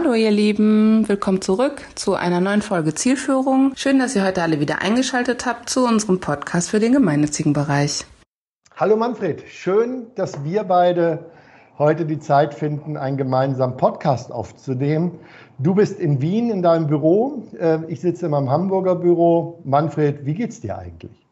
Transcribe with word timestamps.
Hallo 0.00 0.14
ihr 0.14 0.30
Lieben, 0.30 1.08
willkommen 1.08 1.42
zurück 1.42 1.82
zu 1.96 2.14
einer 2.14 2.40
neuen 2.40 2.62
Folge 2.62 2.94
Zielführung. 2.94 3.72
Schön, 3.74 3.98
dass 3.98 4.14
ihr 4.14 4.24
heute 4.24 4.42
alle 4.42 4.60
wieder 4.60 4.80
eingeschaltet 4.80 5.44
habt 5.44 5.68
zu 5.68 5.84
unserem 5.84 6.20
Podcast 6.20 6.70
für 6.70 6.78
den 6.78 6.92
gemeinnützigen 6.92 7.52
Bereich. 7.52 8.04
Hallo 8.76 8.96
Manfred, 8.96 9.42
schön, 9.48 10.06
dass 10.14 10.44
wir 10.44 10.62
beide 10.62 11.32
heute 11.78 12.06
die 12.06 12.20
Zeit 12.20 12.54
finden, 12.54 12.96
einen 12.96 13.16
gemeinsamen 13.16 13.76
Podcast 13.76 14.30
aufzunehmen. 14.30 15.18
Du 15.58 15.74
bist 15.74 15.98
in 15.98 16.22
Wien 16.22 16.50
in 16.50 16.62
deinem 16.62 16.86
Büro, 16.86 17.48
äh, 17.58 17.78
ich 17.88 18.00
sitze 18.00 18.26
in 18.26 18.30
meinem 18.30 18.50
Hamburger 18.50 18.94
Büro. 18.94 19.58
Manfred, 19.64 20.24
wie 20.24 20.34
geht's 20.34 20.60
dir 20.60 20.78
eigentlich? 20.78 21.26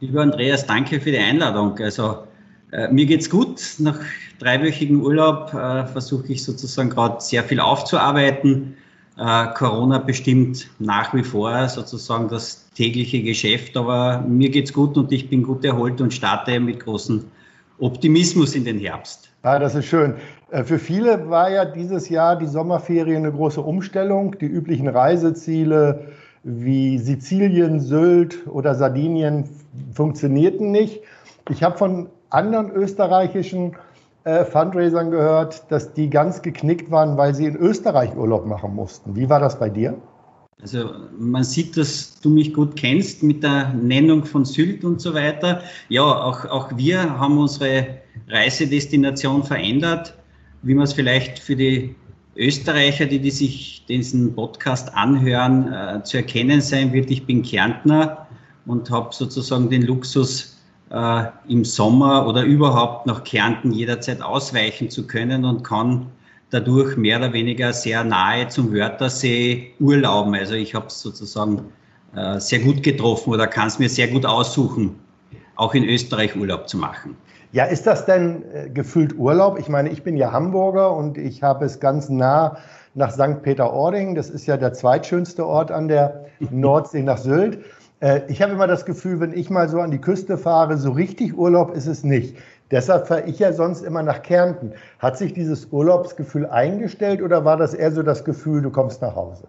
Lieber 0.00 0.22
Andreas, 0.22 0.66
danke 0.66 1.00
für 1.00 1.12
die 1.12 1.18
Einladung. 1.18 1.78
Also 1.78 2.24
äh, 2.72 2.88
mir 2.88 3.06
geht's 3.06 3.30
gut. 3.30 3.60
Nach 3.78 3.98
dreiwöchigen 4.38 5.00
Urlaub 5.00 5.52
äh, 5.54 5.86
versuche 5.86 6.32
ich 6.32 6.44
sozusagen 6.44 6.90
gerade 6.90 7.20
sehr 7.20 7.42
viel 7.42 7.60
aufzuarbeiten. 7.60 8.76
Äh, 9.18 9.46
Corona 9.54 9.98
bestimmt 9.98 10.68
nach 10.78 11.12
wie 11.14 11.24
vor 11.24 11.68
sozusagen 11.68 12.28
das 12.28 12.68
tägliche 12.74 13.22
Geschäft, 13.22 13.76
aber 13.76 14.24
mir 14.28 14.50
geht's 14.50 14.72
gut 14.72 14.96
und 14.96 15.10
ich 15.10 15.28
bin 15.28 15.42
gut 15.42 15.64
erholt 15.64 16.00
und 16.00 16.14
starte 16.14 16.60
mit 16.60 16.80
großem 16.80 17.24
Optimismus 17.80 18.54
in 18.54 18.64
den 18.64 18.78
Herbst. 18.78 19.30
Ah, 19.42 19.58
das 19.58 19.74
ist 19.74 19.86
schön. 19.86 20.14
Äh, 20.50 20.64
für 20.64 20.78
viele 20.78 21.28
war 21.28 21.50
ja 21.50 21.64
dieses 21.64 22.08
Jahr 22.08 22.36
die 22.36 22.46
Sommerferien 22.46 23.24
eine 23.24 23.32
große 23.32 23.60
Umstellung. 23.60 24.36
Die 24.38 24.46
üblichen 24.46 24.88
Reiseziele 24.88 26.12
wie 26.44 26.98
Sizilien, 26.98 27.80
Sylt 27.80 28.46
oder 28.46 28.74
Sardinien 28.74 29.48
funktionierten 29.92 30.70
nicht. 30.70 31.00
Ich 31.50 31.62
habe 31.62 31.76
von 31.76 32.08
anderen 32.30 32.70
österreichischen 32.70 33.76
äh, 34.24 34.44
Fundraisern 34.44 35.10
gehört, 35.10 35.70
dass 35.70 35.94
die 35.94 36.10
ganz 36.10 36.42
geknickt 36.42 36.90
waren, 36.90 37.16
weil 37.16 37.34
sie 37.34 37.46
in 37.46 37.56
Österreich 37.56 38.14
Urlaub 38.16 38.46
machen 38.46 38.74
mussten. 38.74 39.16
Wie 39.16 39.28
war 39.28 39.40
das 39.40 39.58
bei 39.58 39.70
dir? 39.70 39.96
Also 40.60 40.90
man 41.16 41.44
sieht, 41.44 41.76
dass 41.76 42.20
du 42.20 42.30
mich 42.30 42.52
gut 42.52 42.74
kennst 42.74 43.22
mit 43.22 43.44
der 43.44 43.72
Nennung 43.74 44.24
von 44.24 44.44
Sylt 44.44 44.84
und 44.84 45.00
so 45.00 45.14
weiter. 45.14 45.62
Ja, 45.88 46.02
auch, 46.02 46.44
auch 46.46 46.76
wir 46.76 47.18
haben 47.18 47.38
unsere 47.38 47.86
Reisedestination 48.28 49.44
verändert, 49.44 50.14
wie 50.62 50.74
man 50.74 50.84
es 50.84 50.92
vielleicht 50.92 51.38
für 51.38 51.54
die 51.54 51.94
Österreicher, 52.36 53.06
die, 53.06 53.20
die 53.20 53.30
sich 53.30 53.84
diesen 53.88 54.34
Podcast 54.34 54.92
anhören, 54.94 55.72
äh, 55.72 56.02
zu 56.02 56.18
erkennen 56.18 56.60
sein 56.60 56.92
wird. 56.92 57.10
Ich 57.10 57.24
bin 57.24 57.42
Kärntner 57.42 58.26
und 58.66 58.90
habe 58.90 59.14
sozusagen 59.14 59.70
den 59.70 59.82
Luxus, 59.82 60.57
äh, 60.90 61.24
im 61.48 61.64
Sommer 61.64 62.26
oder 62.26 62.42
überhaupt 62.42 63.06
nach 63.06 63.24
Kärnten 63.24 63.72
jederzeit 63.72 64.22
ausweichen 64.22 64.90
zu 64.90 65.06
können 65.06 65.44
und 65.44 65.62
kann 65.62 66.06
dadurch 66.50 66.96
mehr 66.96 67.18
oder 67.18 67.32
weniger 67.32 67.72
sehr 67.72 68.04
nahe 68.04 68.48
zum 68.48 68.72
Wörthersee 68.72 69.72
urlauben. 69.80 70.34
Also 70.34 70.54
ich 70.54 70.74
habe 70.74 70.86
es 70.86 71.00
sozusagen 71.00 71.64
äh, 72.16 72.38
sehr 72.40 72.60
gut 72.60 72.82
getroffen 72.82 73.32
oder 73.32 73.46
kann 73.46 73.68
es 73.68 73.78
mir 73.78 73.88
sehr 73.88 74.08
gut 74.08 74.24
aussuchen, 74.24 74.98
auch 75.56 75.74
in 75.74 75.84
Österreich 75.84 76.34
Urlaub 76.36 76.68
zu 76.68 76.78
machen. 76.78 77.16
Ja, 77.52 77.64
ist 77.64 77.86
das 77.86 78.04
denn 78.04 78.44
äh, 78.52 78.68
gefühlt 78.68 79.16
Urlaub? 79.18 79.58
Ich 79.58 79.68
meine, 79.68 79.88
ich 79.90 80.02
bin 80.02 80.16
ja 80.16 80.32
Hamburger 80.32 80.94
und 80.94 81.16
ich 81.16 81.42
habe 81.42 81.64
es 81.64 81.80
ganz 81.80 82.08
nah 82.08 82.58
nach 82.94 83.10
St. 83.10 83.42
Peter-Ording. 83.42 84.14
Das 84.14 84.28
ist 84.28 84.46
ja 84.46 84.56
der 84.56 84.74
zweitschönste 84.74 85.46
Ort 85.46 85.70
an 85.70 85.88
der 85.88 86.26
Nordsee 86.50 87.02
nach 87.02 87.18
Sylt. 87.18 87.58
Äh, 88.00 88.20
ich 88.28 88.42
habe 88.42 88.52
immer 88.52 88.66
das 88.66 88.84
Gefühl, 88.84 89.20
wenn 89.20 89.32
ich 89.32 89.50
mal 89.50 89.68
so 89.68 89.80
an 89.80 89.90
die 89.90 90.00
Küste 90.00 90.38
fahre, 90.38 90.76
so 90.76 90.92
richtig 90.92 91.36
Urlaub 91.36 91.74
ist 91.74 91.86
es 91.86 92.04
nicht. 92.04 92.36
Deshalb 92.70 93.08
fahre 93.08 93.26
ich 93.26 93.38
ja 93.38 93.52
sonst 93.52 93.82
immer 93.82 94.02
nach 94.02 94.22
Kärnten. 94.22 94.72
Hat 94.98 95.16
sich 95.16 95.32
dieses 95.32 95.68
Urlaubsgefühl 95.70 96.46
eingestellt 96.46 97.22
oder 97.22 97.44
war 97.44 97.56
das 97.56 97.74
eher 97.74 97.92
so 97.92 98.02
das 98.02 98.24
Gefühl, 98.24 98.62
du 98.62 98.70
kommst 98.70 99.00
nach 99.00 99.14
Hause? 99.14 99.44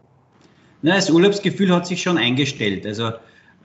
Na, 0.82 0.96
das 0.96 1.10
Urlaubsgefühl 1.10 1.74
hat 1.76 1.86
sich 1.86 2.02
schon 2.02 2.18
eingestellt. 2.18 2.86
Also 2.86 3.12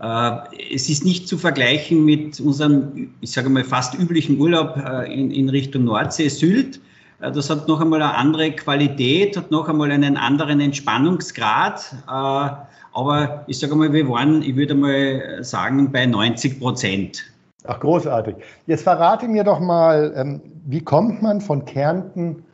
äh, 0.02 0.30
es 0.74 0.88
ist 0.88 1.04
nicht 1.04 1.28
zu 1.28 1.38
vergleichen 1.38 2.04
mit 2.04 2.40
unserem, 2.40 3.14
ich 3.20 3.30
sage 3.30 3.48
mal, 3.48 3.62
fast 3.62 3.94
üblichen 3.94 4.40
Urlaub 4.40 4.76
äh, 4.76 5.12
in, 5.12 5.30
in 5.30 5.48
Richtung 5.48 5.84
Nordsee, 5.84 6.28
Sylt. 6.28 6.80
Äh, 7.24 7.32
das 7.32 7.50
hat 7.50 7.68
noch 7.68 7.80
einmal 7.80 8.02
eine 8.02 8.14
andere 8.14 8.52
Qualität, 8.52 9.36
hat 9.36 9.50
noch 9.50 9.68
einmal 9.68 9.90
einen 9.90 10.16
anderen 10.16 10.60
Entspannungsgrad. 10.60 11.94
Äh, 12.06 12.50
aber 12.96 13.44
ich 13.46 13.58
sage 13.58 13.74
mal, 13.74 13.92
wir 13.92 14.08
waren, 14.08 14.42
ich 14.42 14.56
würde 14.56 14.74
mal 14.74 15.42
sagen, 15.42 15.90
bei 15.90 16.06
90 16.06 16.60
Prozent. 16.60 17.24
Ach, 17.66 17.80
großartig. 17.80 18.36
Jetzt 18.66 18.82
verrate 18.82 19.26
mir 19.26 19.42
doch 19.42 19.58
mal, 19.58 20.12
ähm, 20.16 20.40
wie 20.66 20.80
kommt 20.80 21.22
man 21.22 21.40
von 21.40 21.64
Kärnten 21.64 22.44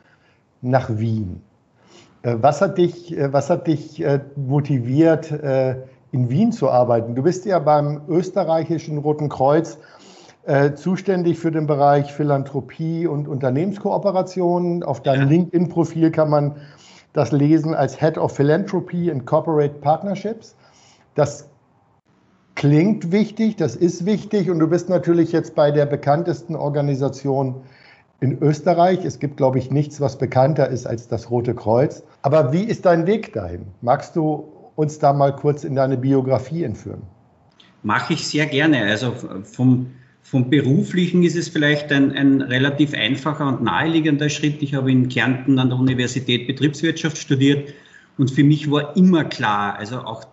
nach 0.61 0.89
Wien? 0.89 1.41
Äh, 2.23 2.37
was 2.39 2.61
hat 2.61 2.77
dich, 2.77 3.15
was 3.17 3.49
hat 3.49 3.67
dich 3.67 4.03
motiviert, 4.35 5.31
in 6.11 6.29
Wien 6.29 6.51
zu 6.51 6.69
arbeiten? 6.69 7.13
Du 7.13 7.23
bist 7.23 7.45
ja 7.45 7.59
beim 7.59 8.01
österreichischen 8.07 8.97
Roten 8.97 9.29
Kreuz 9.29 9.77
zuständig 10.75 11.37
für 11.37 11.51
den 11.51 11.67
Bereich 11.67 12.13
Philanthropie 12.13 13.05
und 13.05 13.27
Unternehmenskooperation. 13.27 14.83
Auf 14.83 15.03
deinem 15.03 15.23
ja. 15.23 15.27
LinkedIn-Profil 15.27 16.09
kann 16.11 16.29
man 16.29 16.55
das 17.13 17.31
lesen 17.31 17.75
als 17.75 17.99
Head 17.99 18.17
of 18.17 18.35
Philanthropy 18.35 19.11
and 19.11 19.25
Corporate 19.25 19.75
Partnerships. 19.81 20.55
Das 21.15 21.49
klingt 22.55 23.11
wichtig, 23.11 23.55
das 23.55 23.75
ist 23.75 24.05
wichtig 24.05 24.49
und 24.49 24.59
du 24.59 24.67
bist 24.67 24.89
natürlich 24.89 25.31
jetzt 25.31 25.55
bei 25.55 25.71
der 25.71 25.85
bekanntesten 25.85 26.55
Organisation 26.55 27.55
in 28.19 28.37
Österreich. 28.41 29.03
Es 29.03 29.19
gibt, 29.19 29.37
glaube 29.37 29.59
ich, 29.59 29.71
nichts, 29.71 29.99
was 29.99 30.17
bekannter 30.17 30.69
ist 30.69 30.85
als 30.87 31.07
das 31.07 31.29
Rote 31.29 31.55
Kreuz. 31.55 32.03
Aber 32.21 32.53
wie 32.53 32.63
ist 32.63 32.85
dein 32.85 33.07
Weg 33.07 33.33
dahin? 33.33 33.65
Magst 33.81 34.15
du 34.15 34.45
uns 34.75 34.99
da 34.99 35.11
mal 35.11 35.35
kurz 35.35 35.63
in 35.63 35.75
deine 35.75 35.97
Biografie 35.97 36.63
entführen? 36.63 37.01
Mache 37.83 38.13
ich 38.13 38.27
sehr 38.27 38.45
gerne. 38.45 38.83
Also 38.83 39.13
vom 39.43 39.87
vom 40.31 40.49
Beruflichen 40.49 41.23
ist 41.23 41.35
es 41.35 41.49
vielleicht 41.49 41.91
ein, 41.91 42.13
ein 42.13 42.41
relativ 42.41 42.93
einfacher 42.93 43.45
und 43.49 43.61
naheliegender 43.63 44.29
Schritt. 44.29 44.61
Ich 44.61 44.73
habe 44.73 44.89
in 44.89 45.09
Kärnten 45.09 45.59
an 45.59 45.67
der 45.67 45.77
Universität 45.77 46.47
Betriebswirtschaft 46.47 47.17
studiert 47.17 47.73
und 48.17 48.31
für 48.31 48.45
mich 48.45 48.71
war 48.71 48.95
immer 48.95 49.25
klar, 49.25 49.77
also 49.77 49.97
auch 49.97 50.23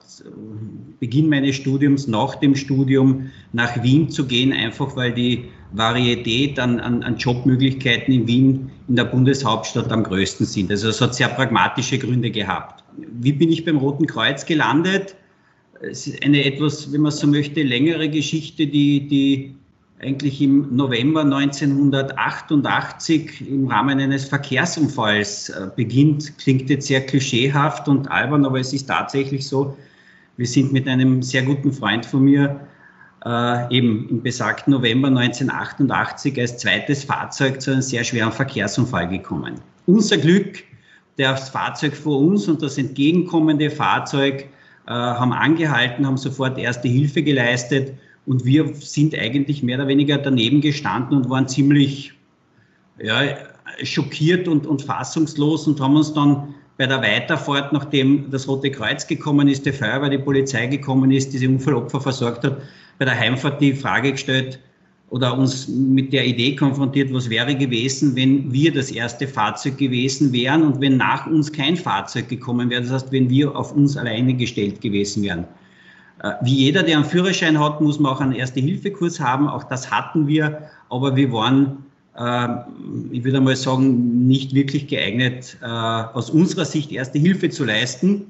Beginn 1.00 1.28
meines 1.28 1.56
Studiums, 1.56 2.06
nach 2.06 2.36
dem 2.36 2.54
Studium 2.54 3.30
nach 3.52 3.82
Wien 3.82 4.08
zu 4.08 4.24
gehen, 4.24 4.52
einfach 4.52 4.94
weil 4.94 5.12
die 5.12 5.46
Varietät 5.72 6.60
an, 6.60 6.78
an, 6.78 7.02
an 7.02 7.16
Jobmöglichkeiten 7.16 8.14
in 8.14 8.28
Wien, 8.28 8.70
in 8.86 8.94
der 8.94 9.04
Bundeshauptstadt 9.04 9.90
am 9.90 10.04
größten 10.04 10.46
sind. 10.46 10.70
Also 10.70 10.90
es 10.90 11.00
hat 11.00 11.16
sehr 11.16 11.28
pragmatische 11.28 11.98
Gründe 11.98 12.30
gehabt. 12.30 12.84
Wie 12.96 13.32
bin 13.32 13.50
ich 13.50 13.64
beim 13.64 13.78
Roten 13.78 14.06
Kreuz 14.06 14.46
gelandet? 14.46 15.16
Es 15.80 16.06
ist 16.06 16.22
eine 16.24 16.44
etwas, 16.44 16.92
wenn 16.92 17.00
man 17.00 17.10
so 17.10 17.26
möchte, 17.26 17.64
längere 17.64 18.08
Geschichte, 18.08 18.68
die, 18.68 19.08
die 19.08 19.54
eigentlich 20.00 20.40
im 20.40 20.74
November 20.74 21.20
1988 21.22 23.48
im 23.48 23.66
Rahmen 23.66 23.98
eines 23.98 24.26
Verkehrsunfalls 24.26 25.48
äh, 25.48 25.68
beginnt. 25.74 26.38
Klingt 26.38 26.70
jetzt 26.70 26.86
sehr 26.86 27.04
klischeehaft 27.04 27.88
und 27.88 28.08
albern, 28.10 28.46
aber 28.46 28.60
es 28.60 28.72
ist 28.72 28.86
tatsächlich 28.86 29.44
so. 29.46 29.76
Wir 30.36 30.46
sind 30.46 30.72
mit 30.72 30.86
einem 30.86 31.22
sehr 31.22 31.42
guten 31.42 31.72
Freund 31.72 32.06
von 32.06 32.22
mir 32.22 32.60
äh, 33.24 33.76
eben 33.76 34.08
im 34.08 34.22
besagten 34.22 34.72
November 34.72 35.08
1988 35.08 36.40
als 36.40 36.58
zweites 36.58 37.02
Fahrzeug 37.02 37.60
zu 37.60 37.72
einem 37.72 37.82
sehr 37.82 38.04
schweren 38.04 38.30
Verkehrsunfall 38.30 39.08
gekommen. 39.08 39.54
Unser 39.86 40.18
Glück, 40.18 40.62
das 41.16 41.48
Fahrzeug 41.48 41.96
vor 41.96 42.20
uns 42.20 42.46
und 42.46 42.62
das 42.62 42.78
entgegenkommende 42.78 43.68
Fahrzeug 43.68 44.42
äh, 44.86 44.90
haben 44.90 45.32
angehalten, 45.32 46.06
haben 46.06 46.16
sofort 46.16 46.56
erste 46.56 46.86
Hilfe 46.86 47.24
geleistet 47.24 47.94
und 48.28 48.44
wir 48.44 48.74
sind 48.74 49.18
eigentlich 49.18 49.62
mehr 49.62 49.78
oder 49.78 49.88
weniger 49.88 50.18
daneben 50.18 50.60
gestanden 50.60 51.16
und 51.16 51.30
waren 51.30 51.48
ziemlich 51.48 52.12
ja, 53.02 53.22
schockiert 53.82 54.46
und, 54.48 54.66
und 54.66 54.82
fassungslos 54.82 55.66
und 55.66 55.80
haben 55.80 55.96
uns 55.96 56.12
dann 56.12 56.54
bei 56.76 56.86
der 56.86 57.00
Weiterfahrt, 57.00 57.72
nachdem 57.72 58.30
das 58.30 58.46
Rote 58.46 58.70
Kreuz 58.70 59.06
gekommen 59.06 59.48
ist, 59.48 59.64
die 59.64 59.72
Feuerwehr, 59.72 60.10
die 60.10 60.18
Polizei 60.18 60.66
gekommen 60.66 61.10
ist, 61.10 61.32
diese 61.32 61.48
Unfallopfer 61.48 62.02
versorgt 62.02 62.44
hat, 62.44 62.60
bei 62.98 63.06
der 63.06 63.18
Heimfahrt 63.18 63.62
die 63.62 63.72
Frage 63.72 64.12
gestellt 64.12 64.60
oder 65.08 65.36
uns 65.36 65.66
mit 65.66 66.12
der 66.12 66.26
Idee 66.26 66.54
konfrontiert, 66.54 67.10
was 67.14 67.30
wäre 67.30 67.56
gewesen, 67.56 68.14
wenn 68.14 68.52
wir 68.52 68.74
das 68.74 68.90
erste 68.90 69.26
Fahrzeug 69.26 69.78
gewesen 69.78 70.34
wären 70.34 70.64
und 70.64 70.82
wenn 70.82 70.98
nach 70.98 71.26
uns 71.26 71.50
kein 71.50 71.76
Fahrzeug 71.76 72.28
gekommen 72.28 72.68
wäre. 72.68 72.82
Das 72.82 72.90
heißt, 72.90 73.10
wenn 73.10 73.30
wir 73.30 73.56
auf 73.56 73.72
uns 73.72 73.96
alleine 73.96 74.34
gestellt 74.34 74.82
gewesen 74.82 75.22
wären. 75.22 75.46
Äh, 76.22 76.32
wie 76.42 76.54
jeder, 76.54 76.82
der 76.82 76.96
einen 76.96 77.04
Führerschein 77.04 77.58
hat, 77.58 77.80
muss 77.80 77.98
man 77.98 78.12
auch 78.12 78.20
einen 78.20 78.32
Erste-Hilfe-Kurs 78.32 79.20
haben. 79.20 79.48
Auch 79.48 79.64
das 79.64 79.90
hatten 79.90 80.26
wir, 80.26 80.62
aber 80.90 81.14
wir 81.16 81.32
waren, 81.32 81.84
äh, 82.16 82.48
ich 83.12 83.24
würde 83.24 83.40
mal 83.40 83.56
sagen, 83.56 84.26
nicht 84.26 84.54
wirklich 84.54 84.88
geeignet, 84.88 85.56
äh, 85.62 85.66
aus 85.66 86.30
unserer 86.30 86.64
Sicht 86.64 86.92
Erste 86.92 87.18
Hilfe 87.18 87.50
zu 87.50 87.64
leisten 87.64 88.26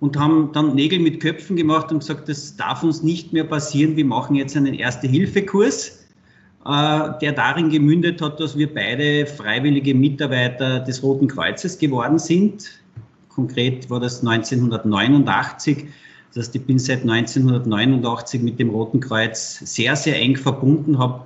und 0.00 0.18
haben 0.18 0.50
dann 0.52 0.74
Nägel 0.74 1.00
mit 1.00 1.20
Köpfen 1.20 1.56
gemacht 1.56 1.90
und 1.90 2.00
gesagt, 2.00 2.28
das 2.28 2.56
darf 2.56 2.82
uns 2.82 3.02
nicht 3.02 3.32
mehr 3.32 3.44
passieren. 3.44 3.96
Wir 3.96 4.04
machen 4.04 4.36
jetzt 4.36 4.56
einen 4.56 4.74
Erste-Hilfe-Kurs, 4.74 6.02
der 6.66 7.32
darin 7.32 7.70
gemündet 7.70 8.20
hat, 8.20 8.40
dass 8.40 8.58
wir 8.58 8.74
beide 8.74 9.24
freiwillige 9.24 9.94
Mitarbeiter 9.94 10.80
des 10.80 11.00
Roten 11.00 11.28
Kreuzes 11.28 11.78
geworden 11.78 12.18
sind 12.18 12.80
konkret 13.36 13.88
war 13.90 14.00
das 14.00 14.26
1989. 14.26 15.86
Das 16.36 16.48
heißt, 16.48 16.56
ich 16.56 16.66
bin 16.66 16.78
seit 16.78 17.00
1989 17.00 18.42
mit 18.42 18.58
dem 18.58 18.68
Roten 18.68 19.00
Kreuz 19.00 19.58
sehr, 19.64 19.96
sehr 19.96 20.20
eng 20.20 20.36
verbunden, 20.36 20.98
habe 20.98 21.22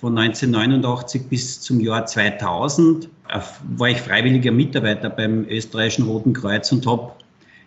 von 0.00 0.16
1989 0.16 1.24
bis 1.28 1.60
zum 1.60 1.80
Jahr 1.80 2.06
2000 2.06 3.04
äh, 3.28 3.40
war 3.76 3.88
ich 3.90 4.00
freiwilliger 4.00 4.52
Mitarbeiter 4.52 5.10
beim 5.10 5.44
österreichischen 5.50 6.06
Roten 6.06 6.32
Kreuz 6.32 6.72
und 6.72 6.86
habe 6.86 7.12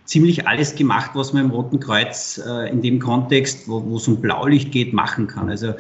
ziemlich 0.06 0.48
alles 0.48 0.74
gemacht, 0.74 1.12
was 1.14 1.34
man 1.34 1.46
im 1.46 1.52
Roten 1.52 1.80
Kreuz 1.80 2.42
äh, 2.44 2.72
in 2.72 2.82
dem 2.82 2.98
Kontext, 2.98 3.68
wo, 3.68 3.96
es 3.96 4.08
um 4.08 4.20
Blaulicht 4.20 4.72
geht, 4.72 4.92
machen 4.92 5.28
kann. 5.28 5.50
Also 5.50 5.76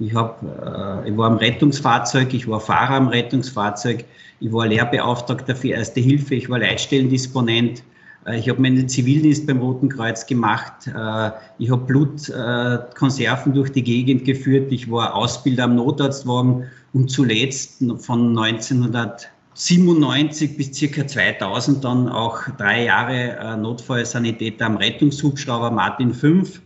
ich, 0.00 0.14
hab, 0.14 0.42
äh, 0.42 1.10
ich 1.10 1.16
war 1.18 1.26
am 1.26 1.36
Rettungsfahrzeug, 1.36 2.32
ich 2.32 2.48
war 2.48 2.60
Fahrer 2.60 2.94
am 2.94 3.08
Rettungsfahrzeug, 3.08 4.06
ich 4.40 4.50
war 4.50 4.66
Lehrbeauftragter 4.66 5.54
für 5.54 5.68
Erste 5.68 6.00
Hilfe, 6.00 6.34
ich 6.34 6.48
war 6.48 6.60
Leitstellendisponent, 6.60 7.82
ich 8.30 8.48
habe 8.48 8.62
meinen 8.62 8.88
Zivildienst 8.88 9.48
beim 9.48 9.58
Roten 9.58 9.88
Kreuz 9.88 10.24
gemacht. 10.26 10.86
Äh, 10.86 11.32
ich 11.58 11.70
habe 11.70 11.84
Blutkonserven 11.84 13.52
durch 13.52 13.72
die 13.72 13.82
Gegend 13.82 14.24
geführt. 14.24 14.70
Ich 14.70 14.88
war 14.90 15.14
Ausbilder 15.14 15.64
am 15.64 15.74
Notarztwagen 15.74 16.64
und 16.92 17.10
zuletzt 17.10 17.84
von 17.98 18.38
1997 18.38 20.56
bis 20.56 20.72
circa 20.72 21.04
2000 21.06 21.82
dann 21.82 22.08
auch 22.08 22.42
drei 22.58 22.84
Jahre 22.84 23.38
äh, 23.38 23.56
Notfallsanitäter 23.56 24.66
am 24.66 24.76
Rettungshubschrauber 24.76 25.72
Martin 25.72 26.14
5. 26.14 26.62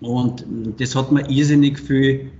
Und 0.00 0.44
das 0.78 0.96
hat 0.96 1.12
mir 1.12 1.30
irrsinnig 1.30 1.78
viel, 1.78 2.32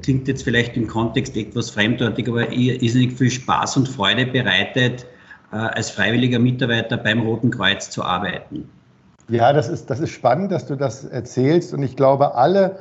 klingt 0.00 0.26
jetzt 0.26 0.42
vielleicht 0.42 0.76
im 0.76 0.88
Kontext 0.88 1.36
etwas 1.36 1.70
fremdartig, 1.70 2.26
aber 2.26 2.50
irrsinnig 2.50 3.12
viel 3.12 3.30
Spaß 3.30 3.76
und 3.76 3.88
Freude 3.88 4.26
bereitet, 4.26 5.04
äh, 5.04 5.06
als 5.56 5.90
freiwilliger 5.90 6.38
Mitarbeiter 6.38 6.96
beim 6.96 7.20
Roten 7.20 7.50
Kreuz 7.50 7.90
zu 7.90 8.02
arbeiten. 8.02 8.68
Ja, 9.28 9.52
das 9.52 9.68
ist, 9.68 9.90
das 9.90 10.00
ist 10.00 10.10
spannend, 10.10 10.50
dass 10.52 10.66
du 10.66 10.76
das 10.76 11.04
erzählst. 11.04 11.72
Und 11.74 11.82
ich 11.82 11.96
glaube, 11.96 12.34
alle, 12.34 12.78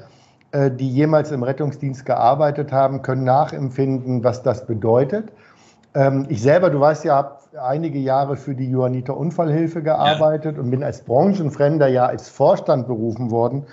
äh, 0.51 0.71
die 0.71 0.89
jemals 0.89 1.31
im 1.31 1.44
Rettungsdienst 1.44 2.06
gearbeitet 2.06 2.71
haben, 2.71 3.01
können 3.01 3.23
nachempfinden, 3.23 4.23
was 4.23 4.44
das 4.44 4.65
bedeutet. 4.65 5.31
Ähm, 5.94 6.25
ich 6.29 6.41
selber, 6.41 6.69
du 6.69 6.79
weißt 6.79 7.06
ja, 7.06 7.15
habe 7.15 7.38
einige 7.62 8.00
Jahre 8.00 8.38
für 8.38 8.56
die 8.56 8.69
Johanniter 8.69 9.18
Unfallhilfe 9.18 9.81
gearbeitet 9.81 10.56
ja. 10.56 10.62
und 10.62 10.71
bin 10.71 10.83
als 10.83 11.01
Branchenfremder 11.01 11.88
ja 11.88 12.06
als 12.06 12.29
Vorstand 12.29 12.88
berufen 12.88 13.29
worden 13.29 13.65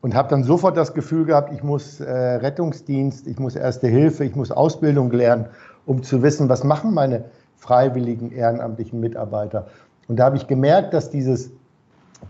und 0.00 0.14
habe 0.14 0.28
dann 0.28 0.44
sofort 0.44 0.76
das 0.76 0.94
Gefühl 0.94 1.24
gehabt, 1.24 1.52
ich 1.52 1.64
muss 1.64 2.00
äh, 2.00 2.12
Rettungsdienst, 2.12 3.26
ich 3.26 3.38
muss 3.40 3.56
Erste 3.56 3.88
Hilfe, 3.88 4.24
ich 4.24 4.36
muss 4.36 4.52
Ausbildung 4.52 5.10
lernen, 5.10 5.46
um 5.84 6.04
zu 6.04 6.22
wissen, 6.22 6.48
was 6.48 6.62
machen 6.62 6.94
meine 6.94 7.24
freiwilligen 7.56 8.30
ehrenamtlichen 8.32 9.00
Mitarbeiter. 9.00 9.66
Und 10.08 10.16
da 10.16 10.24
habe 10.24 10.36
ich 10.36 10.46
gemerkt, 10.46 10.94
dass 10.94 11.10
dieses, 11.10 11.50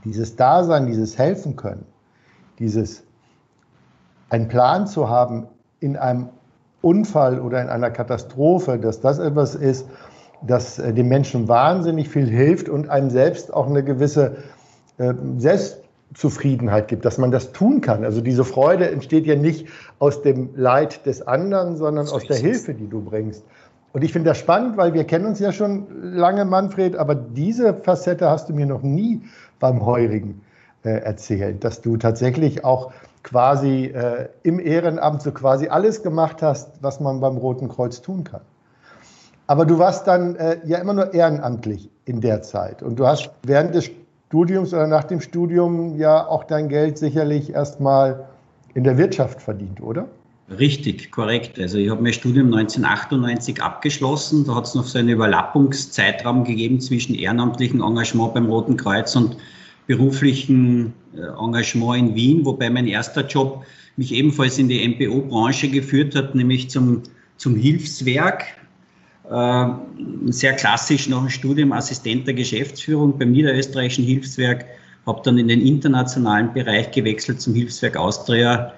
dieses 0.05 0.37
Dasein, 0.37 0.87
dieses 0.87 1.19
Helfen 1.19 1.57
können, 1.57 1.85
dieses 2.59 3.05
einen 4.31 4.49
Plan 4.49 4.87
zu 4.87 5.09
haben 5.09 5.47
in 5.81 5.97
einem 5.97 6.31
Unfall 6.83 7.41
oder 7.41 7.61
in 7.61 7.69
einer 7.69 7.91
Katastrophe, 7.91 8.79
dass 8.79 9.01
das 9.01 9.19
etwas 9.19 9.55
ist, 9.55 9.87
das 10.43 10.79
äh, 10.79 10.93
dem 10.93 11.09
Menschen 11.09 11.49
wahnsinnig 11.49 12.09
viel 12.09 12.29
hilft 12.29 12.69
und 12.69 12.89
einem 12.89 13.11
selbst 13.11 13.53
auch 13.53 13.67
eine 13.67 13.83
gewisse 13.83 14.37
äh, 14.99 15.15
Selbstzufriedenheit 15.39 16.89
gibt, 16.89 17.05
dass 17.05 17.19
man 17.19 17.31
das 17.31 17.53
tun 17.53 17.81
kann. 17.81 18.05
Also 18.05 18.21
diese 18.21 18.45
Freude 18.45 18.91
entsteht 18.91 19.27
ja 19.27 19.35
nicht 19.35 19.67
aus 19.99 20.23
dem 20.23 20.51
Leid 20.55 21.07
des 21.07 21.27
anderen, 21.27 21.77
sondern 21.77 22.07
so 22.07 22.17
aus 22.17 22.25
der 22.25 22.37
Hilfe, 22.37 22.75
die 22.75 22.89
du 22.89 23.03
bringst. 23.03 23.45
Und 23.93 24.05
ich 24.05 24.13
finde 24.13 24.31
das 24.31 24.39
spannend, 24.39 24.77
weil 24.77 24.93
wir 24.95 25.05
kennen 25.05 25.27
uns 25.27 25.39
ja 25.39 25.53
schon 25.53 25.87
lange, 26.15 26.45
Manfred, 26.45 26.97
aber 26.97 27.15
diese 27.15 27.75
Facette 27.75 28.29
hast 28.29 28.49
du 28.49 28.53
mir 28.53 28.67
noch 28.67 28.83
nie 28.83 29.23
beim 29.59 29.85
Heurigen 29.87 30.43
äh, 30.85 30.91
erzählt, 31.01 31.65
dass 31.65 31.81
du 31.81 31.97
tatsächlich 31.97 32.65
auch 32.65 32.93
quasi 33.23 33.87
äh, 33.87 34.29
im 34.43 34.61
Ehrenamt 34.61 35.23
so 35.23 35.33
quasi 35.33 35.69
alles 35.69 36.03
gemacht 36.03 36.43
hast, 36.43 36.71
was 36.83 37.01
man 37.01 37.21
beim 37.21 37.37
Roten 37.37 37.69
Kreuz 37.69 38.03
tun 38.03 38.23
kann. 38.23 38.43
Aber 39.49 39.65
du 39.65 39.79
warst 39.79 40.07
dann 40.07 40.37
äh, 40.37 40.59
ja 40.65 40.79
immer 40.79 40.93
nur 40.93 41.15
ehrenamtlich 41.15 41.91
in 42.05 42.21
der 42.21 42.43
Zeit 42.43 42.83
und 42.83 42.99
du 42.99 43.07
hast 43.07 43.31
während 43.43 43.75
des 43.75 43.91
Studiums 44.29 44.75
oder 44.75 44.87
nach 44.87 45.05
dem 45.05 45.21
Studium 45.21 45.97
ja 45.99 46.27
auch 46.27 46.45
dein 46.45 46.69
Geld 46.69 46.99
sicherlich 46.99 47.53
erstmal 47.53 48.27
in 48.75 48.85
der 48.85 48.99
Wirtschaft 48.99 49.41
verdient, 49.41 49.81
oder? 49.81 50.07
Richtig, 50.49 51.11
korrekt. 51.11 51.59
Also 51.59 51.79
ich 51.79 51.91
habe 51.91 52.03
mein 52.03 52.13
Studium 52.13 52.55
1998 52.55 53.61
abgeschlossen. 53.61 54.45
Da 54.45 54.55
hat 54.55 54.67
es 54.67 54.75
noch 54.77 54.85
so 54.85 54.99
einen 54.99 55.09
Überlappungszeitraum 55.09 56.45
gegeben 56.45 56.81
zwischen 56.81 57.17
ehrenamtlichem 57.17 57.83
Engagement 57.83 58.35
beim 58.35 58.47
Roten 58.47 58.77
Kreuz 58.77 59.17
und 59.17 59.37
beruflichen 59.89 60.93
äh, 61.17 61.21
Engagement 61.43 61.99
in 61.99 62.15
Wien, 62.15 62.45
wobei 62.45 62.71
mein 62.71 62.87
erster 62.87 63.27
Job 63.27 63.65
mich 63.97 64.13
ebenfalls 64.13 64.59
in 64.59 64.69
die 64.69 64.87
MPO-Branche 64.87 65.69
geführt 65.69 66.15
hat, 66.15 66.35
nämlich 66.37 66.71
zum, 66.71 67.03
zum 67.39 67.57
Hilfswerk. 67.57 68.45
Äh, 69.29 69.67
sehr 70.27 70.53
klassisch 70.53 71.09
nach 71.09 71.21
dem 71.21 71.31
Studium 71.31 71.73
Assistent 71.73 72.29
der 72.29 72.35
Geschäftsführung 72.35 73.19
beim 73.19 73.33
Niederösterreichischen 73.33 74.05
Hilfswerk, 74.05 74.65
habe 75.07 75.23
dann 75.25 75.39
in 75.39 75.49
den 75.49 75.61
internationalen 75.61 76.53
Bereich 76.53 76.93
gewechselt 76.93 77.41
zum 77.41 77.55
Hilfswerk 77.55 77.97
Austria 77.97 78.73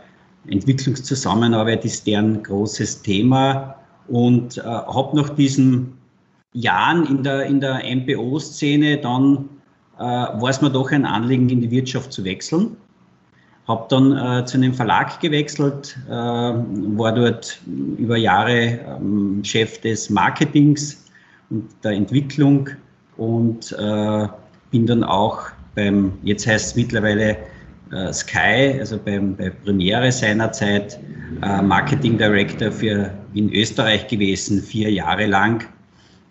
Entwicklungszusammenarbeit 0.46 1.84
ist 1.84 2.06
deren 2.06 2.42
großes 2.42 3.02
Thema 3.02 3.74
und 4.08 4.58
äh, 4.58 4.62
habe 4.62 5.16
nach 5.16 5.30
diesen 5.30 5.98
Jahren 6.54 7.06
in 7.06 7.22
der, 7.22 7.44
in 7.44 7.60
der 7.60 7.82
MPO-Szene 7.84 8.98
dann 8.98 9.48
äh, 9.98 10.02
war 10.02 10.48
es 10.48 10.60
mir 10.60 10.70
doch 10.70 10.90
ein 10.90 11.04
Anliegen, 11.04 11.48
in 11.48 11.60
die 11.60 11.70
Wirtschaft 11.70 12.12
zu 12.12 12.24
wechseln. 12.24 12.76
Habe 13.66 13.86
dann 13.90 14.16
äh, 14.16 14.44
zu 14.46 14.56
einem 14.56 14.72
Verlag 14.72 15.20
gewechselt, 15.20 15.98
äh, 16.08 16.10
war 16.10 17.12
dort 17.12 17.60
über 17.98 18.16
Jahre 18.16 18.78
ähm, 18.98 19.40
Chef 19.44 19.80
des 19.82 20.08
Marketings 20.08 21.04
und 21.50 21.68
der 21.84 21.92
Entwicklung 21.92 22.70
und 23.18 23.72
äh, 23.72 24.26
bin 24.70 24.86
dann 24.86 25.04
auch 25.04 25.42
beim, 25.74 26.12
jetzt 26.22 26.46
heißt 26.46 26.68
es 26.68 26.76
mittlerweile 26.76 27.36
äh, 27.92 28.12
Sky, 28.12 28.76
also 28.78 28.98
beim, 28.98 29.36
bei 29.36 29.50
Premiere 29.50 30.10
seinerzeit, 30.12 30.98
äh, 31.42 31.62
Marketing 31.62 32.18
Director 32.18 32.70
für 32.70 33.10
in 33.34 33.52
Österreich 33.52 34.06
gewesen, 34.08 34.62
vier 34.62 34.90
Jahre 34.90 35.26
lang, 35.26 35.64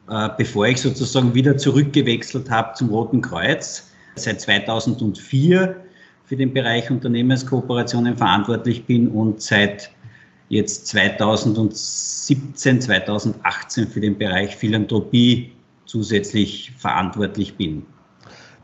äh, 0.10 0.30
bevor 0.38 0.68
ich 0.68 0.82
sozusagen 0.82 1.34
wieder 1.34 1.58
zurückgewechselt 1.58 2.50
habe 2.50 2.74
zum 2.76 2.90
Roten 2.90 3.22
Kreuz. 3.22 3.90
Seit 4.16 4.42
2004 4.42 5.76
für 6.26 6.36
den 6.36 6.54
Bereich 6.54 6.90
Unternehmenskooperationen 6.90 8.18
verantwortlich 8.18 8.86
bin 8.86 9.08
und 9.10 9.42
seit 9.42 9.92
jetzt 10.50 10.88
2017, 10.88 12.82
2018 12.82 13.88
für 13.88 14.00
den 14.00 14.18
Bereich 14.18 14.56
Philanthropie 14.56 15.52
zusätzlich 15.86 16.72
verantwortlich 16.78 17.56
bin. 17.56 17.86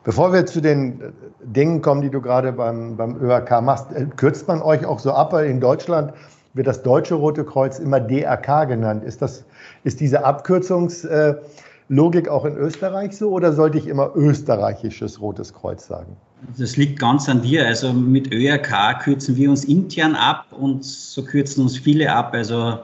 Bevor 0.03 0.33
wir 0.33 0.45
zu 0.45 0.61
den 0.61 1.01
äh, 1.01 1.11
Dingen 1.43 1.81
kommen, 1.81 2.01
die 2.01 2.09
du 2.09 2.21
gerade 2.21 2.51
beim, 2.51 2.97
beim 2.97 3.15
ÖRK 3.21 3.61
machst, 3.61 3.91
äh, 3.93 4.05
kürzt 4.15 4.47
man 4.47 4.61
euch 4.61 4.85
auch 4.85 4.99
so 4.99 5.11
ab, 5.11 5.33
weil 5.33 5.47
in 5.47 5.61
Deutschland 5.61 6.13
wird 6.53 6.67
das 6.67 6.83
Deutsche 6.83 7.15
Rote 7.15 7.43
Kreuz 7.43 7.79
immer 7.79 7.99
DRK 7.99 8.65
genannt. 8.65 9.03
Ist, 9.03 9.21
das, 9.21 9.43
ist 9.83 9.99
diese 9.99 10.23
Abkürzungslogik 10.23 12.29
auch 12.29 12.45
in 12.45 12.55
Österreich 12.57 13.17
so 13.17 13.31
oder 13.31 13.51
sollte 13.53 13.79
ich 13.79 13.87
immer 13.87 14.11
österreichisches 14.15 15.19
Rotes 15.19 15.53
Kreuz 15.53 15.87
sagen? 15.87 16.15
Das 16.57 16.77
liegt 16.77 16.99
ganz 16.99 17.27
an 17.29 17.41
dir. 17.41 17.65
Also 17.65 17.93
mit 17.93 18.31
ÖRK 18.31 18.99
kürzen 19.01 19.35
wir 19.35 19.49
uns 19.49 19.65
intern 19.65 20.13
ab 20.15 20.45
und 20.51 20.83
so 20.83 21.23
kürzen 21.23 21.63
uns 21.63 21.77
viele 21.77 22.13
ab. 22.13 22.33
Also 22.33 22.77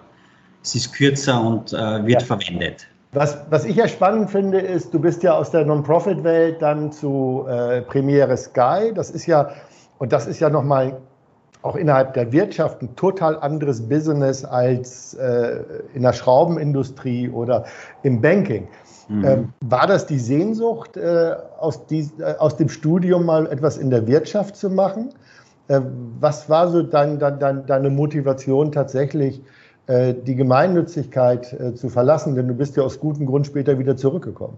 es 0.63 0.73
ist 0.75 0.93
kürzer 0.93 1.41
und 1.41 1.73
äh, 1.73 2.05
wird 2.05 2.21
ja. 2.21 2.27
verwendet. 2.27 2.87
Was, 3.11 3.37
was 3.49 3.65
ich 3.65 3.75
ja 3.75 3.87
spannend 3.87 4.29
finde, 4.29 4.59
ist, 4.59 4.93
du 4.93 4.99
bist 4.99 5.23
ja 5.23 5.33
aus 5.33 5.49
der 5.49 5.65
Non-Profit-Welt 5.65 6.61
dann 6.61 6.91
zu 6.91 7.45
äh, 7.49 7.81
Premiere 7.81 8.37
Sky. 8.37 8.91
Das 8.93 9.09
ist 9.09 9.25
ja, 9.25 9.49
und 9.97 10.13
das 10.13 10.27
ist 10.27 10.39
ja 10.39 10.49
nochmal 10.49 10.97
auch 11.63 11.75
innerhalb 11.75 12.13
der 12.13 12.31
Wirtschaft 12.31 12.81
ein 12.81 12.95
total 12.95 13.37
anderes 13.39 13.81
Business 13.81 14.45
als 14.45 15.15
äh, 15.15 15.63
in 15.93 16.03
der 16.03 16.13
Schraubenindustrie 16.13 17.29
oder 17.29 17.65
im 18.03 18.21
Banking. 18.21 18.67
Mhm. 19.09 19.25
Ähm, 19.25 19.53
war 19.61 19.87
das 19.87 20.05
die 20.05 20.19
Sehnsucht, 20.19 20.95
äh, 20.95 21.35
aus, 21.59 21.87
die, 21.87 22.09
äh, 22.19 22.35
aus 22.37 22.57
dem 22.57 22.69
Studium 22.69 23.25
mal 23.25 23.47
etwas 23.47 23.77
in 23.77 23.89
der 23.89 24.05
Wirtschaft 24.05 24.55
zu 24.55 24.69
machen? 24.69 25.09
Äh, 25.67 25.81
was 26.19 26.47
war 26.47 26.69
so 26.69 26.83
dein, 26.83 27.17
dein, 27.17 27.65
deine 27.65 27.89
Motivation 27.89 28.71
tatsächlich, 28.71 29.41
die 30.13 30.35
Gemeinnützigkeit 30.35 31.51
äh, 31.53 31.73
zu 31.73 31.89
verlassen, 31.89 32.35
denn 32.35 32.47
du 32.47 32.53
bist 32.53 32.77
ja 32.77 32.83
aus 32.83 32.99
gutem 32.99 33.25
Grund 33.25 33.47
später 33.47 33.79
wieder 33.79 33.97
zurückgekommen. 33.97 34.57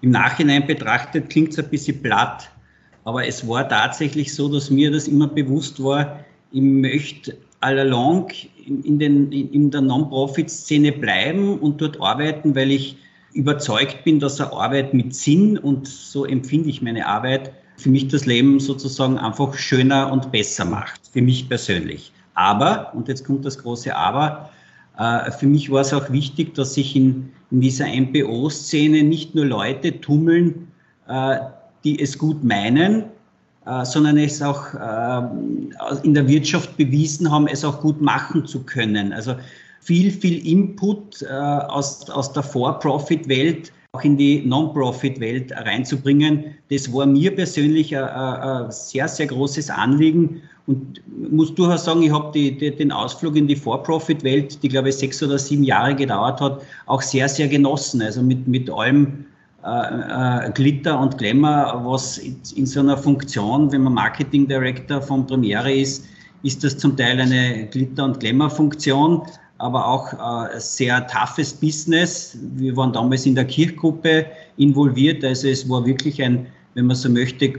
Im 0.00 0.10
Nachhinein 0.10 0.66
betrachtet 0.66 1.28
klingt 1.28 1.50
es 1.50 1.58
ein 1.58 1.68
bisschen 1.68 2.00
platt, 2.00 2.50
aber 3.04 3.26
es 3.26 3.46
war 3.48 3.68
tatsächlich 3.68 4.32
so, 4.34 4.48
dass 4.48 4.70
mir 4.70 4.92
das 4.92 5.08
immer 5.08 5.26
bewusst 5.26 5.82
war, 5.82 6.20
ich 6.52 6.62
möchte 6.62 7.36
all 7.60 7.78
along 7.78 8.28
in, 8.66 8.98
den, 8.98 9.32
in 9.32 9.70
der 9.70 9.80
Non-Profit-Szene 9.80 10.92
bleiben 10.92 11.58
und 11.58 11.80
dort 11.80 12.00
arbeiten, 12.00 12.54
weil 12.54 12.70
ich 12.70 12.96
überzeugt 13.32 14.04
bin, 14.04 14.20
dass 14.20 14.40
eine 14.40 14.52
Arbeit 14.52 14.94
mit 14.94 15.14
Sinn 15.14 15.58
und 15.58 15.86
so 15.86 16.24
empfinde 16.24 16.68
ich 16.68 16.80
meine 16.80 17.06
Arbeit 17.06 17.52
für 17.76 17.90
mich 17.90 18.08
das 18.08 18.26
Leben 18.26 18.60
sozusagen 18.60 19.18
einfach 19.18 19.54
schöner 19.54 20.12
und 20.12 20.30
besser 20.32 20.64
macht, 20.64 21.00
für 21.12 21.22
mich 21.22 21.48
persönlich. 21.48 22.12
Aber, 22.34 22.92
und 22.94 23.08
jetzt 23.08 23.24
kommt 23.24 23.44
das 23.44 23.58
große 23.58 23.94
Aber, 23.94 24.50
äh, 24.54 24.59
für 24.96 25.46
mich 25.46 25.70
war 25.70 25.80
es 25.80 25.94
auch 25.94 26.10
wichtig, 26.10 26.54
dass 26.54 26.74
sich 26.74 26.94
in, 26.94 27.30
in 27.50 27.60
dieser 27.60 27.86
MPO-Szene 27.86 29.02
nicht 29.02 29.34
nur 29.34 29.46
Leute 29.46 29.98
tummeln, 30.00 30.68
äh, 31.08 31.38
die 31.84 32.00
es 32.00 32.18
gut 32.18 32.44
meinen, 32.44 33.04
äh, 33.66 33.84
sondern 33.84 34.18
es 34.18 34.42
auch 34.42 34.74
in 36.02 36.14
der 36.14 36.28
Wirtschaft 36.28 36.76
bewiesen 36.76 37.30
haben, 37.30 37.46
es 37.46 37.64
auch 37.64 37.80
gut 37.80 38.00
machen 38.02 38.46
zu 38.46 38.62
können. 38.62 39.12
Also 39.12 39.34
viel, 39.80 40.10
viel 40.10 40.46
Input 40.46 41.24
aus, 41.26 42.10
aus 42.10 42.32
der 42.32 42.42
For-Profit-Welt 42.42 43.72
auch 43.92 44.04
in 44.04 44.16
die 44.16 44.42
Non-Profit-Welt 44.46 45.50
reinzubringen. 45.50 46.54
Das 46.70 46.92
war 46.92 47.06
mir 47.06 47.34
persönlich 47.34 47.96
ein, 47.96 48.04
ein, 48.04 48.70
sehr, 48.70 49.08
sehr 49.08 49.26
großes 49.26 49.68
Anliegen. 49.68 50.42
Und 50.68 51.02
muss 51.32 51.52
durchaus 51.56 51.86
sagen, 51.86 52.02
ich 52.04 52.12
habe 52.12 52.30
die, 52.32 52.56
die, 52.56 52.70
den 52.70 52.92
Ausflug 52.92 53.34
in 53.34 53.48
die 53.48 53.56
For-Profit-Welt, 53.56 54.62
die 54.62 54.68
glaube 54.68 54.90
ich 54.90 54.96
sechs 54.96 55.20
oder 55.24 55.38
sieben 55.38 55.64
Jahre 55.64 55.96
gedauert 55.96 56.40
hat, 56.40 56.62
auch 56.86 57.02
sehr, 57.02 57.28
sehr 57.28 57.48
genossen. 57.48 58.00
Also 58.00 58.22
mit, 58.22 58.46
mit 58.46 58.70
allem 58.70 59.24
äh, 59.64 60.46
äh, 60.46 60.50
Glitter 60.52 61.00
und 61.00 61.18
Glamour, 61.18 61.82
was 61.84 62.18
in 62.18 62.66
so 62.66 62.78
einer 62.78 62.96
Funktion, 62.96 63.72
wenn 63.72 63.82
man 63.82 63.94
Marketing 63.94 64.46
Director 64.46 65.02
von 65.02 65.26
Premiere 65.26 65.72
ist, 65.72 66.04
ist 66.44 66.62
das 66.62 66.78
zum 66.78 66.96
Teil 66.96 67.20
eine 67.20 67.66
Glitter- 67.66 68.04
und 68.04 68.20
Glamour-Funktion 68.20 69.22
aber 69.60 69.86
auch 69.86 70.12
äh, 70.12 70.58
sehr 70.58 71.06
toughes 71.06 71.52
Business. 71.52 72.36
Wir 72.56 72.76
waren 72.76 72.92
damals 72.92 73.26
in 73.26 73.34
der 73.34 73.44
Kirchgruppe 73.44 74.26
involviert, 74.56 75.22
also 75.22 75.48
es 75.48 75.68
war 75.68 75.84
wirklich 75.84 76.22
ein, 76.22 76.46
wenn 76.74 76.86
man 76.86 76.96
so 76.96 77.10
möchte, 77.10 77.46
äh, 77.46 77.58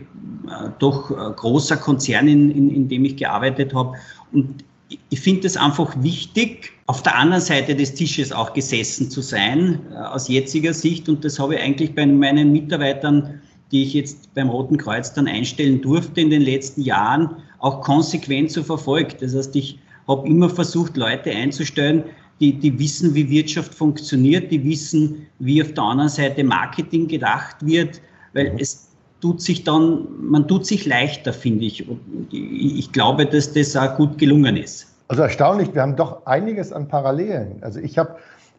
doch 0.79 1.12
äh, 1.12 1.34
großer 1.36 1.77
Konzern, 1.77 2.27
in, 2.27 2.50
in, 2.51 2.70
in 2.75 2.88
dem 2.89 3.05
ich 3.05 3.17
gearbeitet 3.17 3.74
habe. 3.74 3.96
Und 4.31 4.63
ich 5.10 5.20
finde 5.20 5.48
es 5.48 5.55
einfach 5.55 5.96
wichtig, 6.01 6.72
auf 6.88 7.03
der 7.03 7.15
anderen 7.15 7.41
Seite 7.41 7.75
des 7.75 7.93
Tisches 7.93 8.31
auch 8.31 8.53
gesessen 8.53 9.10
zu 9.10 9.22
sein, 9.22 9.79
äh, 9.91 9.98
aus 9.98 10.27
jetziger 10.27 10.74
Sicht. 10.74 11.08
Und 11.08 11.24
das 11.24 11.38
habe 11.38 11.55
ich 11.55 11.62
eigentlich 11.62 11.93
bei 11.93 12.05
meinen 12.08 12.51
Mitarbeitern, 12.51 13.41
die 13.72 13.84
ich 13.84 13.93
jetzt 13.93 14.34
beim 14.34 14.50
Roten 14.50 14.77
Kreuz 14.77 15.13
dann 15.13 15.27
einstellen 15.27 15.81
durfte 15.81 16.20
in 16.20 16.31
den 16.31 16.41
letzten 16.41 16.81
Jahren, 16.81 17.36
auch 17.60 17.81
konsequent 17.81 18.51
so 18.51 18.63
verfolgt. 18.63 19.22
Das 19.22 19.36
heißt, 19.36 19.55
ich 19.55 19.77
habe 20.11 20.27
immer 20.27 20.49
versucht, 20.49 20.97
Leute 20.97 21.31
einzustellen, 21.31 22.03
die, 22.39 22.53
die 22.53 22.77
wissen, 22.79 23.13
wie 23.13 23.29
Wirtschaft 23.29 23.73
funktioniert, 23.73 24.51
die 24.51 24.63
wissen, 24.63 25.27
wie 25.39 25.61
auf 25.61 25.73
der 25.73 25.83
anderen 25.83 26.09
Seite 26.09 26.43
Marketing 26.43 27.07
gedacht 27.07 27.57
wird, 27.61 28.01
weil 28.33 28.51
mhm. 28.51 28.59
es 28.59 28.89
tut 29.21 29.41
sich 29.41 29.63
dann, 29.63 30.07
man 30.19 30.47
tut 30.47 30.65
sich 30.65 30.85
leichter, 30.85 31.31
finde 31.31 31.65
ich. 31.65 31.87
Und 31.87 31.99
ich 32.31 32.91
glaube, 32.91 33.25
dass 33.27 33.53
das 33.53 33.75
auch 33.75 33.95
gut 33.95 34.17
gelungen 34.17 34.57
ist. 34.57 34.87
Also 35.07 35.21
erstaunlich, 35.21 35.73
wir 35.73 35.83
haben 35.83 35.95
doch 35.95 36.25
einiges 36.25 36.73
an 36.73 36.87
Parallelen. 36.87 37.61
Also 37.61 37.79
ich 37.79 37.97
habe, 37.97 38.15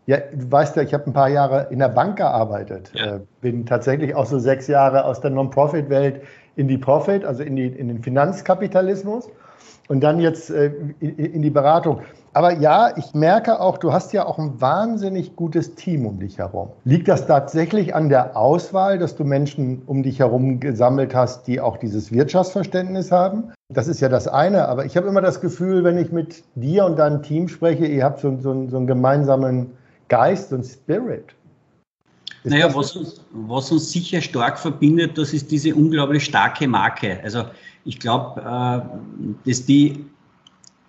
ja, 0.07 0.19
du 0.19 0.51
weißt 0.53 0.77
ja, 0.77 0.83
ich 0.83 0.95
habe 0.95 1.07
ein 1.07 1.13
paar 1.13 1.31
Jahre 1.31 1.67
in 1.71 1.81
der 1.81 1.89
Bank 1.89 2.19
gearbeitet, 2.19 2.93
ja. 2.95 3.17
äh, 3.17 3.21
bin 3.41 3.67
tatsächlich 3.67 4.15
auch 4.15 4.27
so 4.27 4.39
sechs 4.39 4.69
Jahre 4.69 5.05
aus 5.05 5.21
der 5.21 5.31
Non-Profit-Welt 5.31 6.21
in 6.57 6.69
die 6.69 6.79
Profit, 6.79 7.25
also 7.25 7.43
in, 7.43 7.57
die, 7.57 7.67
in 7.67 7.89
den 7.89 8.03
Finanzkapitalismus 8.03 9.29
und 9.89 10.01
dann 10.03 10.21
jetzt 10.21 10.51
äh, 10.51 10.73
in 11.01 11.43
die 11.43 11.51
Beratung. 11.51 12.01
Aber 12.35 12.59
ja, 12.59 12.97
ich 12.97 13.13
merke 13.13 13.61
auch, 13.61 13.77
du 13.77 13.93
hast 13.93 14.15
ja 14.15 14.25
auch 14.25 14.39
ein 14.39 14.59
wahnsinnig 14.59 15.37
gutes 15.37 15.75
Team 15.75 16.07
um 16.07 16.19
dich 16.19 16.39
herum. 16.39 16.71
Liegt 16.85 17.09
das 17.09 17.27
tatsächlich 17.27 17.95
an 17.95 18.09
der 18.09 18.37
Auswahl, 18.37 18.99
dass 18.99 19.17
du 19.17 19.25
Menschen 19.25 19.83
um 19.87 20.03
dich 20.03 20.19
herum 20.21 20.59
gesammelt 20.59 21.15
hast, 21.15 21.47
die 21.47 21.61
auch 21.61 21.77
dieses 21.77 22.11
Wirtschaftsverständnis 22.11 23.13
haben? 23.13 23.53
Das 23.69 23.87
ist 23.87 24.01
ja 24.01 24.09
das 24.09 24.29
eine, 24.29 24.67
aber 24.69 24.87
ich 24.87 24.97
habe 24.97 25.09
immer 25.09 25.21
das 25.21 25.43
Gefühl, 25.43 25.85
wenn 25.85 25.99
ich 25.99 26.11
mit 26.11 26.43
dir 26.55 26.87
und 26.87 26.99
deinem 26.99 27.23
Team 27.23 27.49
spreche, 27.49 27.85
ihr 27.85 28.05
habt 28.05 28.21
so, 28.21 28.39
so, 28.41 28.67
so 28.69 28.77
einen 28.79 28.87
gemeinsamen 28.87 29.73
Geist 30.09 30.55
und 30.55 30.65
Spirit. 30.65 31.35
Naja, 32.45 32.75
was 32.75 32.97
uns, 32.97 33.21
was 33.31 33.71
uns 33.71 33.93
sicher 33.93 34.21
stark 34.21 34.59
verbindet, 34.59 35.17
das 35.17 35.33
ist 35.33 35.51
diese 35.51 35.75
unglaublich 35.75 36.25
starke 36.25 36.67
Marke. 36.67 37.21
Also 37.23 37.45
ich 37.85 37.99
glaube, 38.01 38.41
äh, 38.41 39.49
dass 39.49 39.65
die 39.65 40.05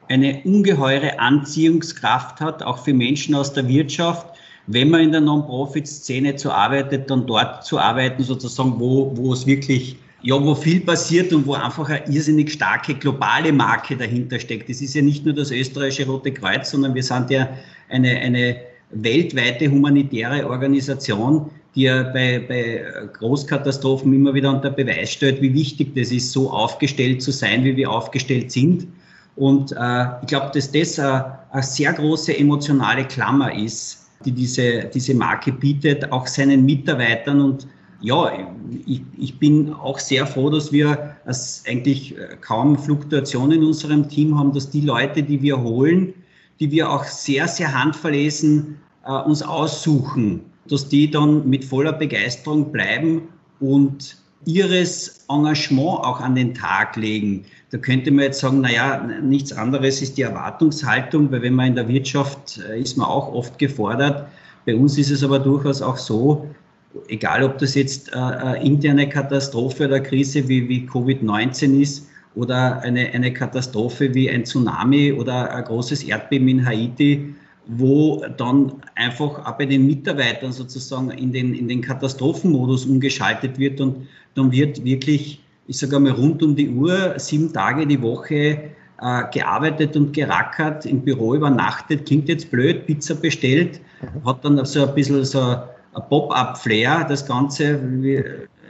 eine 0.10 0.42
ungeheure 0.44 1.20
Anziehungskraft 1.20 2.42
hat, 2.42 2.64
auch 2.64 2.80
für 2.80 2.94
Menschen 2.94 3.36
aus 3.36 3.54
der 3.54 3.68
Wirtschaft, 3.68 4.28
wenn 4.68 4.90
man 4.90 5.02
in 5.02 5.12
der 5.12 5.22
Non-Profit-Szene 5.22 6.36
zu 6.36 6.52
arbeitet, 6.52 7.10
dann 7.10 7.28
dort 7.28 7.66
zu 7.66 7.80
arbeiten, 7.80 8.24
sozusagen, 8.24 8.80
wo, 8.80 9.12
wo 9.16 9.34
es 9.34 9.46
wirklich, 9.46 9.98
ja, 10.22 10.42
wo 10.42 10.56
viel 10.56 10.82
passiert 10.82 11.34
und 11.34 11.46
wo 11.46 11.54
einfach 11.54 11.90
eine 11.90 12.08
irrsinnig 12.08 12.54
starke 12.54 12.96
globale 12.96 13.52
Marke 13.52 13.98
dahinter 13.98 14.40
steckt. 14.40 14.70
Das 14.70 14.82
ist 14.82 14.94
ja 14.94 15.02
nicht 15.02 15.26
nur 15.26 15.34
das 15.34 15.52
österreichische 15.52 16.08
Rote 16.08 16.32
Kreuz, 16.32 16.72
sondern 16.72 16.96
wir 16.96 17.04
sind 17.04 17.30
ja 17.30 17.50
eine, 17.90 18.10
eine 18.10 18.56
weltweite 18.96 19.70
humanitäre 19.70 20.48
Organisation, 20.50 21.50
die 21.76 21.84
ja 21.84 22.04
bei, 22.04 22.40
bei 22.48 22.84
Großkatastrophen 23.14 24.14
immer 24.14 24.34
wieder 24.34 24.52
unter 24.52 24.70
Beweis 24.70 25.12
stellt, 25.12 25.42
wie 25.42 25.54
wichtig 25.54 25.96
das 25.96 26.12
ist, 26.12 26.32
so 26.32 26.52
aufgestellt 26.52 27.22
zu 27.22 27.32
sein, 27.32 27.64
wie 27.64 27.76
wir 27.76 27.90
aufgestellt 27.90 28.52
sind. 28.52 28.88
Und 29.36 29.72
äh, 29.72 30.06
ich 30.22 30.28
glaube, 30.28 30.52
dass 30.54 30.72
das 30.72 31.00
eine, 31.00 31.40
eine 31.52 31.64
sehr 31.64 31.94
große 31.94 32.38
emotionale 32.38 33.06
Klammer 33.06 33.56
ist, 33.56 34.08
die 34.26 34.32
diese, 34.32 34.90
diese 34.94 35.16
Marke 35.16 35.52
bietet, 35.52 36.12
auch 36.12 36.28
seinen 36.28 36.66
Mitarbeitern. 36.66 37.42
Und 37.42 37.68
ja, 38.02 38.32
ich, 38.86 39.02
ich 39.18 39.40
bin 39.40 39.74
auch 39.74 39.98
sehr 39.98 40.28
froh, 40.28 40.50
dass 40.50 40.72
wir 40.72 41.16
dass 41.26 41.64
eigentlich 41.68 42.16
kaum 42.42 42.78
Fluktuation 42.78 43.52
in 43.52 43.64
unserem 43.64 44.08
Team 44.08 44.38
haben, 44.38 44.54
dass 44.54 44.70
die 44.70 44.82
Leute, 44.82 45.24
die 45.24 45.42
wir 45.42 45.60
holen, 45.60 46.14
die 46.60 46.72
wir 46.72 46.90
auch 46.90 47.04
sehr, 47.04 47.48
sehr 47.48 47.74
handverlesen 47.74 48.80
äh, 49.06 49.12
uns 49.12 49.42
aussuchen, 49.42 50.42
dass 50.68 50.88
die 50.88 51.10
dann 51.10 51.48
mit 51.50 51.66
voller 51.66 51.94
Begeisterung 51.94 52.72
bleiben 52.72 53.24
und 53.60 54.18
ihres 54.46 55.26
Engagement 55.30 56.00
auch 56.00 56.20
an 56.20 56.36
den 56.36 56.54
Tag 56.54 56.96
legen. 56.96 57.46
Da 57.72 57.78
könnte 57.78 58.12
man 58.12 58.26
jetzt 58.26 58.40
sagen, 58.40 58.62
naja, 58.62 59.06
nichts 59.22 59.54
anderes 59.54 60.02
ist 60.02 60.18
die 60.18 60.24
Erwartungshaltung, 60.24 61.32
weil 61.32 61.42
wenn 61.42 61.54
man 61.54 61.68
in 61.68 61.76
der 61.76 61.88
Wirtschaft 61.88 62.60
äh, 62.70 62.80
ist 62.80 62.98
man 62.98 63.08
auch 63.08 63.34
oft 63.34 63.58
gefordert. 63.58 64.28
Bei 64.66 64.76
uns 64.76 64.98
ist 64.98 65.12
es 65.12 65.24
aber 65.24 65.40
durchaus 65.40 65.82
auch 65.82 65.98
so, 65.98 66.48
egal 67.08 67.44
ob 67.44 67.58
das 67.58 67.76
jetzt 67.76 68.14
eine 68.14 68.60
äh, 68.60 68.66
interne 68.66 69.10
Katastrophe 69.10 69.86
oder 69.86 70.00
Krise 70.00 70.48
wie, 70.48 70.70
wie 70.70 70.88
Covid-19 70.88 71.82
ist 71.82 72.08
oder 72.36 72.82
eine, 72.82 73.10
eine 73.12 73.32
Katastrophe 73.34 74.14
wie 74.14 74.30
ein 74.30 74.46
Tsunami 74.46 75.14
oder 75.14 75.54
ein 75.54 75.64
großes 75.64 76.04
Erdbeben 76.04 76.48
in 76.48 76.66
Haiti, 76.66 77.36
wo 77.68 78.26
dann 78.38 78.74
einfach 78.96 79.46
auch 79.46 79.58
bei 79.58 79.66
den 79.66 79.86
Mitarbeitern 79.86 80.52
sozusagen 80.52 81.12
in 81.12 81.32
den, 81.32 81.54
in 81.54 81.68
den 81.68 81.82
Katastrophenmodus 81.82 82.86
umgeschaltet 82.86 83.58
wird 83.58 83.80
und 83.80 84.08
dann 84.36 84.52
wird 84.52 84.84
wirklich, 84.84 85.42
ich 85.68 85.78
sage 85.78 85.96
einmal, 85.96 86.14
rund 86.14 86.44
um 86.44 86.56
die 86.56 86.70
Uhr, 86.70 87.14
sieben 87.18 87.54
Tage 87.54 87.88
die 87.88 88.02
Woche 88.02 88.60
äh, 89.02 89.24
gearbeitet 89.32 89.96
und 89.96 90.14
gerackert, 90.14 90.86
im 90.86 91.02
Büro 91.02 91.36
übernachtet, 91.36 92.06
klingt 92.06 92.28
jetzt 92.30 92.52
blöd, 92.52 92.86
Pizza 92.86 93.16
bestellt, 93.16 93.80
mhm. 94.02 94.28
hat 94.28 94.44
dann 94.44 94.64
so 94.66 94.88
ein 94.88 94.96
bisschen 94.96 95.24
so 95.24 95.40
ein 95.40 96.04
Pop-up-Flair, 96.10 97.06
das 97.08 97.26
Ganze, 97.26 97.80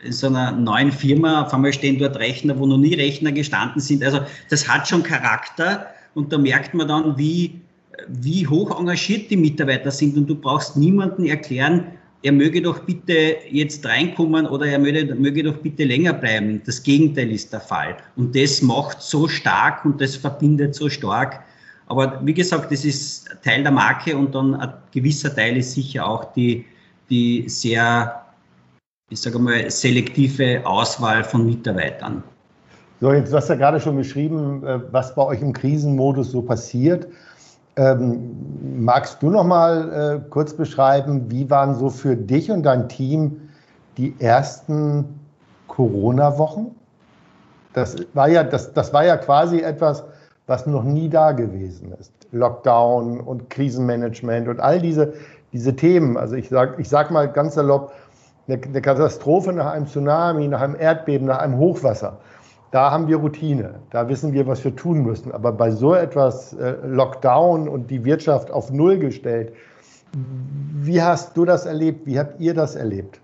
in 0.03 0.11
so 0.11 0.27
einer 0.27 0.51
neuen 0.51 0.91
Firma, 0.91 1.43
auf 1.43 1.53
einmal 1.53 1.73
stehen 1.73 1.97
dort 1.99 2.17
Rechner, 2.17 2.57
wo 2.57 2.65
noch 2.65 2.77
nie 2.77 2.93
Rechner 2.93 3.31
gestanden 3.31 3.81
sind. 3.81 4.03
Also 4.03 4.19
das 4.49 4.67
hat 4.67 4.87
schon 4.87 5.03
Charakter 5.03 5.87
und 6.13 6.31
da 6.31 6.37
merkt 6.37 6.73
man 6.73 6.87
dann, 6.87 7.17
wie 7.17 7.61
wie 8.07 8.47
hoch 8.47 8.77
engagiert 8.77 9.29
die 9.29 9.37
Mitarbeiter 9.37 9.91
sind 9.91 10.17
und 10.17 10.27
du 10.27 10.35
brauchst 10.35 10.77
niemanden 10.77 11.25
erklären, 11.25 11.85
er 12.23 12.31
möge 12.31 12.61
doch 12.61 12.79
bitte 12.79 13.35
jetzt 13.49 13.85
reinkommen 13.85 14.45
oder 14.45 14.65
er 14.65 14.79
möge, 14.79 15.13
möge 15.15 15.43
doch 15.43 15.57
bitte 15.57 15.83
länger 15.83 16.13
bleiben. 16.13 16.61
Das 16.65 16.81
Gegenteil 16.81 17.31
ist 17.31 17.51
der 17.51 17.59
Fall. 17.59 17.97
Und 18.15 18.33
das 18.35 18.61
macht 18.61 19.01
so 19.01 19.27
stark 19.27 19.83
und 19.83 19.99
das 19.99 20.15
verbindet 20.15 20.73
so 20.73 20.89
stark. 20.89 21.41
Aber 21.87 22.21
wie 22.23 22.33
gesagt, 22.33 22.71
das 22.71 22.85
ist 22.85 23.29
Teil 23.43 23.61
der 23.63 23.73
Marke 23.73 24.15
und 24.15 24.33
dann 24.33 24.55
ein 24.55 24.73
gewisser 24.91 25.35
Teil 25.35 25.57
ist 25.57 25.73
sicher 25.73 26.07
auch 26.07 26.33
die, 26.33 26.65
die 27.09 27.43
sehr, 27.49 28.22
ich 29.13 29.21
sage 29.21 29.37
mal, 29.37 29.69
selektive 29.69 30.65
Auswahl 30.65 31.23
von 31.23 31.45
Mitarbeitern. 31.45 32.23
So, 32.99 33.13
jetzt 33.13 33.31
hast 33.31 33.47
du 33.47 33.53
ja 33.53 33.59
gerade 33.59 33.79
schon 33.79 33.95
beschrieben, 33.95 34.65
äh, 34.65 34.79
was 34.91 35.13
bei 35.13 35.23
euch 35.23 35.41
im 35.41 35.53
Krisenmodus 35.53 36.31
so 36.31 36.41
passiert. 36.41 37.07
Ähm, 37.75 38.31
magst 38.79 39.21
du 39.21 39.29
noch 39.29 39.43
mal 39.43 40.21
äh, 40.25 40.29
kurz 40.29 40.53
beschreiben, 40.53 41.29
wie 41.29 41.47
waren 41.49 41.75
so 41.75 41.89
für 41.89 42.15
dich 42.15 42.49
und 42.49 42.63
dein 42.63 42.89
Team 42.89 43.49
die 43.97 44.15
ersten 44.19 45.05
Corona-Wochen? 45.67 46.71
Das 47.73 47.95
war 48.13 48.29
ja, 48.29 48.43
das, 48.43 48.73
das 48.73 48.93
war 48.93 49.05
ja 49.05 49.17
quasi 49.17 49.59
etwas, 49.59 50.03
was 50.47 50.65
noch 50.65 50.83
nie 50.83 51.09
da 51.09 51.31
gewesen 51.31 51.93
ist. 51.99 52.11
Lockdown 52.31 53.19
und 53.19 53.49
Krisenmanagement 53.51 54.47
und 54.47 54.59
all 54.59 54.81
diese 54.81 55.13
diese 55.53 55.75
Themen, 55.75 56.17
also 56.17 56.35
ich 56.35 56.49
sage 56.49 56.81
ich 56.81 56.89
sag 56.89 57.11
mal 57.11 57.31
ganz 57.31 57.53
salopp, 57.53 57.93
eine, 58.47 58.81
Katastrophe 58.81 59.53
nach 59.53 59.73
einem 59.73 59.87
Tsunami, 59.87 60.47
nach 60.47 60.61
einem 60.61 60.75
Erdbeben, 60.75 61.27
nach 61.27 61.39
einem 61.39 61.57
Hochwasser, 61.57 62.19
da 62.71 62.89
haben 62.89 63.07
wir 63.07 63.17
Routine, 63.17 63.75
da 63.91 64.09
wissen 64.09 64.33
wir, 64.33 64.47
was 64.47 64.63
wir 64.63 64.75
tun 64.75 65.03
müssen. 65.03 65.31
Aber 65.31 65.51
bei 65.51 65.69
so 65.69 65.93
etwas 65.93 66.53
äh, 66.53 66.75
Lockdown 66.85 67.69
und 67.69 67.91
die 67.91 68.03
Wirtschaft 68.03 68.49
auf 68.49 68.71
Null 68.71 68.97
gestellt, 68.97 69.53
wie 70.81 71.01
hast 71.01 71.37
du 71.37 71.45
das 71.45 71.65
erlebt? 71.65 72.05
Wie 72.05 72.17
habt 72.17 72.39
ihr 72.39 72.53
das 72.53 72.75
erlebt? 72.75 73.19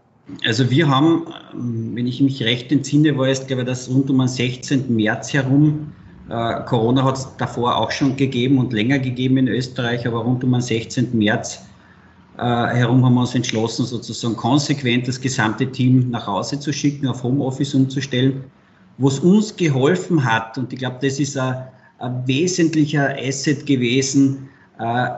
Also 0.45 0.69
wir 0.69 0.87
haben, 0.87 1.25
wenn 1.53 2.05
ich 2.05 2.21
mich 2.21 2.43
recht 2.43 2.71
entsinne, 2.71 3.17
war 3.17 3.27
es, 3.27 3.45
glaube 3.47 3.63
ich, 3.63 3.67
das 3.67 3.89
rund 3.89 4.09
um 4.09 4.19
den 4.19 4.27
16. 4.27 4.95
März 4.95 5.33
herum. 5.33 5.93
Äh, 6.29 6.61
Corona 6.65 7.03
hat 7.03 7.17
es 7.17 7.27
davor 7.37 7.77
auch 7.77 7.89
schon 7.89 8.15
gegeben 8.15 8.59
und 8.59 8.71
länger 8.71 8.99
gegeben 8.99 9.37
in 9.37 9.47
Österreich, 9.47 10.07
aber 10.07 10.19
rund 10.19 10.43
um 10.43 10.51
den 10.51 10.61
16. 10.61 11.17
März 11.17 11.65
herum 12.39 13.03
haben 13.03 13.15
wir 13.15 13.21
uns 13.21 13.35
entschlossen, 13.35 13.85
sozusagen 13.85 14.35
konsequent 14.35 15.07
das 15.07 15.19
gesamte 15.19 15.69
Team 15.71 16.09
nach 16.09 16.27
Hause 16.27 16.59
zu 16.59 16.71
schicken, 16.71 17.07
auf 17.07 17.23
Homeoffice 17.23 17.73
umzustellen. 17.73 18.43
Was 18.97 19.19
uns 19.19 19.55
geholfen 19.55 20.23
hat, 20.23 20.57
und 20.57 20.71
ich 20.73 20.79
glaube, 20.79 20.97
das 21.01 21.19
ist 21.19 21.37
ein, 21.37 21.67
ein 21.99 22.27
wesentlicher 22.27 23.15
Asset 23.17 23.65
gewesen, 23.65 24.49
äh, 24.79 25.09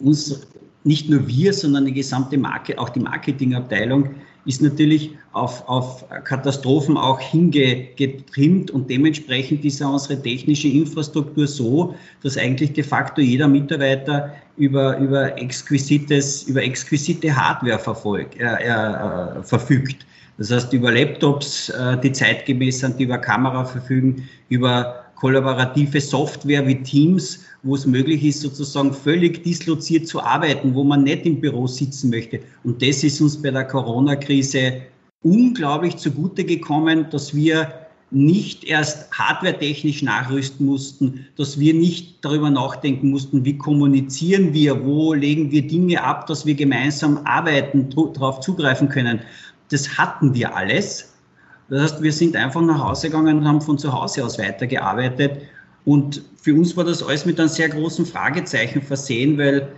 uns 0.00 0.46
nicht 0.84 1.08
nur 1.08 1.26
wir, 1.28 1.52
sondern 1.52 1.86
die 1.86 1.92
gesamte 1.92 2.36
Marke, 2.38 2.78
auch 2.78 2.88
die 2.88 3.00
Marketingabteilung 3.00 4.10
ist 4.44 4.60
natürlich 4.60 5.12
auf, 5.32 5.66
auf 5.68 6.04
Katastrophen 6.24 6.96
auch 6.96 7.20
hingetrimmt 7.20 8.70
und 8.70 8.90
dementsprechend 8.90 9.64
ist 9.64 9.82
auch 9.82 9.92
unsere 9.92 10.20
technische 10.20 10.68
Infrastruktur 10.68 11.46
so, 11.46 11.94
dass 12.22 12.36
eigentlich 12.36 12.72
de 12.72 12.82
facto 12.82 13.20
jeder 13.20 13.48
Mitarbeiter 13.48 14.32
über, 14.56 14.98
über, 14.98 15.38
exquisites, 15.38 16.42
über 16.44 16.62
exquisite 16.62 17.34
Hardware 17.34 17.78
verfolgt, 17.78 18.38
äh, 18.38 18.44
äh, 18.44 19.42
verfügt. 19.42 20.04
Das 20.38 20.50
heißt, 20.50 20.72
über 20.72 20.90
Laptops, 20.90 21.68
äh, 21.68 21.98
die 21.98 22.12
zeitgemäß 22.12 22.80
sind, 22.80 22.98
die 22.98 23.04
über 23.04 23.18
Kamera 23.18 23.64
verfügen, 23.64 24.28
über 24.48 25.04
kollaborative 25.16 26.00
Software 26.00 26.66
wie 26.66 26.82
Teams, 26.82 27.44
wo 27.62 27.74
es 27.74 27.86
möglich 27.86 28.24
ist, 28.24 28.40
sozusagen 28.40 28.92
völlig 28.92 29.44
disloziert 29.44 30.08
zu 30.08 30.20
arbeiten, 30.20 30.74
wo 30.74 30.84
man 30.84 31.04
nicht 31.04 31.26
im 31.26 31.40
Büro 31.40 31.66
sitzen 31.66 32.10
möchte. 32.10 32.40
Und 32.64 32.82
das 32.82 33.04
ist 33.04 33.20
uns 33.20 33.40
bei 33.40 33.50
der 33.50 33.64
Corona-Krise 33.64 34.82
unglaublich 35.22 35.96
zugute 35.96 36.44
gekommen, 36.44 37.06
dass 37.10 37.34
wir 37.34 37.72
nicht 38.10 38.64
erst 38.64 39.10
hardwaretechnisch 39.12 40.02
nachrüsten 40.02 40.66
mussten, 40.66 41.26
dass 41.36 41.58
wir 41.58 41.72
nicht 41.72 42.22
darüber 42.22 42.50
nachdenken 42.50 43.10
mussten, 43.10 43.44
wie 43.44 43.56
kommunizieren 43.56 44.52
wir, 44.52 44.84
wo 44.84 45.14
legen 45.14 45.50
wir 45.50 45.66
Dinge 45.66 46.02
ab, 46.02 46.26
dass 46.26 46.44
wir 46.44 46.54
gemeinsam 46.54 47.20
arbeiten, 47.24 47.88
darauf 47.90 48.40
zugreifen 48.40 48.88
können. 48.88 49.20
Das 49.70 49.96
hatten 49.96 50.34
wir 50.34 50.54
alles. 50.54 51.14
Das 51.70 51.82
heißt, 51.82 52.02
wir 52.02 52.12
sind 52.12 52.36
einfach 52.36 52.60
nach 52.60 52.86
Hause 52.86 53.08
gegangen 53.08 53.38
und 53.38 53.48
haben 53.48 53.62
von 53.62 53.78
zu 53.78 53.90
Hause 53.90 54.26
aus 54.26 54.38
weitergearbeitet. 54.38 55.40
Und 55.84 56.22
für 56.36 56.54
uns 56.54 56.76
war 56.76 56.84
das 56.84 57.02
alles 57.02 57.26
mit 57.26 57.38
einem 57.40 57.48
sehr 57.48 57.68
großen 57.68 58.06
Fragezeichen 58.06 58.82
versehen, 58.82 59.38
weil 59.38 59.68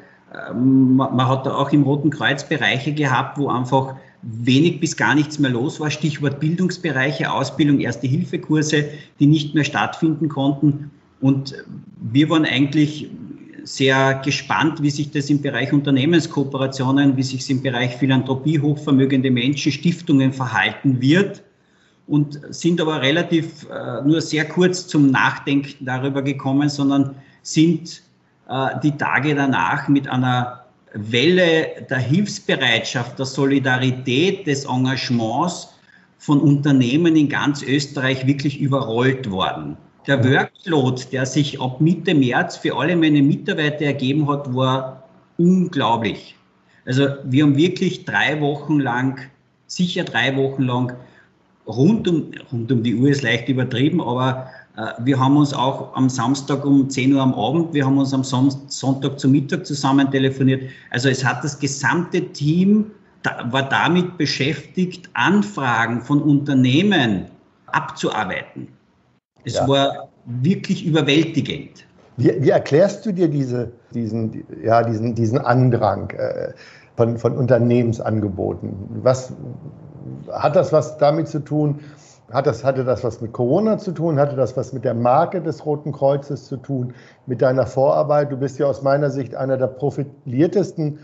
ähm, 0.50 0.96
man 0.96 1.28
hat 1.28 1.46
da 1.46 1.54
auch 1.54 1.73
im 1.73 1.82
Roten 1.82 2.11
Kreuz 2.11 2.46
Bereiche 2.46 2.92
gehabt, 2.92 3.38
wo 3.38 3.49
einfach 3.49 3.96
wenig 4.23 4.80
bis 4.80 4.96
gar 4.96 5.14
nichts 5.14 5.38
mehr 5.38 5.50
los 5.50 5.80
war. 5.80 5.90
Stichwort 5.90 6.40
Bildungsbereiche, 6.40 7.30
Ausbildung, 7.30 7.80
Erste-Hilfe-Kurse, 7.80 8.87
die 9.20 9.26
nicht 9.26 9.54
mehr 9.54 9.64
stattfinden 9.64 10.28
konnten. 10.28 10.90
Und 11.20 11.54
wir 12.12 12.28
waren 12.30 12.44
eigentlich 12.44 13.11
sehr 13.64 14.20
gespannt, 14.25 14.82
wie 14.82 14.90
sich 14.90 15.11
das 15.11 15.30
im 15.30 15.40
Bereich 15.40 15.73
Unternehmenskooperationen, 15.73 17.16
wie 17.16 17.22
sich 17.22 17.40
es 17.40 17.50
im 17.50 17.62
Bereich 17.62 17.96
Philanthropie, 17.96 18.61
hochvermögende 18.61 19.31
Menschen, 19.31 19.72
Stiftungen 19.72 20.33
verhalten 20.33 21.00
wird 21.00 21.42
und 22.06 22.40
sind 22.50 22.80
aber 22.80 23.00
relativ 23.00 23.66
äh, 23.70 24.02
nur 24.02 24.20
sehr 24.20 24.44
kurz 24.46 24.86
zum 24.86 25.10
Nachdenken 25.10 25.84
darüber 25.84 26.22
gekommen, 26.22 26.68
sondern 26.68 27.16
sind 27.42 28.02
äh, 28.48 28.68
die 28.82 28.96
Tage 28.96 29.34
danach 29.34 29.88
mit 29.88 30.08
einer 30.08 30.64
Welle 30.92 31.86
der 31.90 31.98
Hilfsbereitschaft, 31.98 33.18
der 33.18 33.26
Solidarität, 33.26 34.46
des 34.46 34.64
Engagements 34.64 35.74
von 36.18 36.40
Unternehmen 36.40 37.16
in 37.16 37.28
ganz 37.28 37.62
Österreich 37.62 38.26
wirklich 38.26 38.60
überrollt 38.60 39.30
worden. 39.30 39.76
Der 40.06 40.22
Workload, 40.22 41.02
der 41.12 41.26
sich 41.26 41.60
ab 41.60 41.80
Mitte 41.80 42.14
März 42.14 42.56
für 42.56 42.76
alle 42.76 42.94
meine 42.94 43.22
Mitarbeiter 43.22 43.86
ergeben 43.86 44.28
hat, 44.28 44.54
war 44.54 45.02
unglaublich. 45.38 46.36
Also 46.86 47.08
wir 47.24 47.44
haben 47.44 47.56
wirklich 47.56 48.04
drei 48.04 48.40
Wochen 48.40 48.78
lang, 48.78 49.18
sicher 49.66 50.04
drei 50.04 50.36
Wochen 50.36 50.62
lang, 50.62 50.94
rund 51.66 52.09
um, 52.09 52.31
rund 52.53 52.70
um 52.70 52.83
die 52.83 52.94
Uhr 52.94 53.09
ist 53.09 53.22
leicht 53.22 53.48
übertrieben, 53.48 54.00
aber 54.00 54.48
äh, 54.77 54.92
wir 54.98 55.18
haben 55.18 55.37
uns 55.37 55.53
auch 55.55 55.94
am 55.96 56.09
Samstag 56.09 56.64
um 56.64 56.88
10 56.88 57.14
Uhr 57.14 57.22
am 57.22 57.35
Abend, 57.35 57.72
wir 57.74 57.87
haben 57.87 57.98
uns 57.98 58.12
am 58.12 58.24
Sonntag 58.24 59.18
zum 59.18 59.33
Mittag 59.33 59.66
zusammen 59.66 60.11
telefoniert. 60.11 60.62
Also 60.90 61.09
es 61.09 61.24
hat 61.24 61.44
das 61.44 61.59
gesamte 61.59 62.20
Team 62.33 62.90
war 63.50 63.68
damit 63.68 64.18
beschäftigt, 64.18 65.09
Anfragen 65.14 66.00
von 66.03 66.22
Unternehmen 66.22 67.27
abzuarbeiten. 67.66 68.68
Es 69.44 69.55
ja. 69.55 69.68
war 69.68 70.09
wirklich 70.27 70.85
überwältigend. 70.85 71.87
Wie, 72.16 72.33
wie, 72.38 72.50
erklärst 72.50 73.05
du 73.07 73.12
dir 73.12 73.29
diese, 73.29 73.72
diesen, 73.92 74.44
ja, 74.62 74.83
diesen, 74.83 75.14
diesen 75.14 75.38
Andrang 75.38 76.11
äh, 76.11 76.53
von, 76.96 77.18
von 77.18 77.37
Unternehmensangeboten? 77.37 78.72
Was, 79.02 79.33
hat 80.33 80.57
das 80.57 80.72
was 80.72 80.98
damit 80.98 81.28
zu 81.28 81.40
tun, 81.40 81.80
hat 82.33 82.46
das, 82.46 82.64
hatte 82.64 82.85
das 82.85 83.04
was 83.04 83.20
mit 83.20 83.33
Corona 83.33 83.78
zu 83.78 83.92
tun? 83.92 84.18
Hatte 84.18 84.37
das 84.37 84.57
was 84.57 84.72
mit 84.72 84.85
der 84.85 84.94
Marke 84.94 85.40
des 85.40 85.64
Roten 85.66 85.92
Kreuzes 85.92 86.46
zu 86.46 86.57
tun? 86.57 86.94
Mit 87.26 87.42
deiner 87.42 87.66
Vorarbeit? 87.66 88.33
Du 88.33 88.37
bist 88.37 88.59
ja 88.59 88.66
aus 88.66 88.83
meiner 88.83 89.11
Sicht 89.11 89.35
einer 89.35 89.57
der 89.57 89.66
profiliertesten 89.66 90.98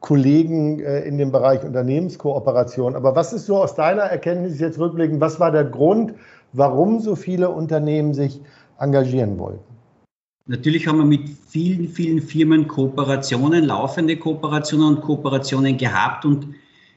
Kollegen 0.00 0.80
äh, 0.80 1.00
in 1.00 1.16
dem 1.16 1.32
Bereich 1.32 1.64
Unternehmenskooperation. 1.64 2.96
Aber 2.96 3.16
was 3.16 3.32
ist 3.32 3.46
so 3.46 3.56
aus 3.56 3.74
deiner 3.74 4.02
Erkenntnis 4.02 4.60
jetzt 4.60 4.78
rückblickend, 4.78 5.20
was 5.20 5.40
war 5.40 5.50
der 5.50 5.64
Grund, 5.64 6.14
warum 6.52 7.00
so 7.00 7.16
viele 7.16 7.48
Unternehmen 7.50 8.12
sich 8.12 8.42
engagieren 8.78 9.38
wollten? 9.38 9.73
Natürlich 10.46 10.86
haben 10.86 10.98
wir 10.98 11.06
mit 11.06 11.30
vielen, 11.48 11.88
vielen 11.88 12.20
Firmen 12.20 12.68
Kooperationen, 12.68 13.64
laufende 13.64 14.18
Kooperationen 14.18 14.96
und 14.96 15.00
Kooperationen 15.00 15.78
gehabt 15.78 16.26
und 16.26 16.48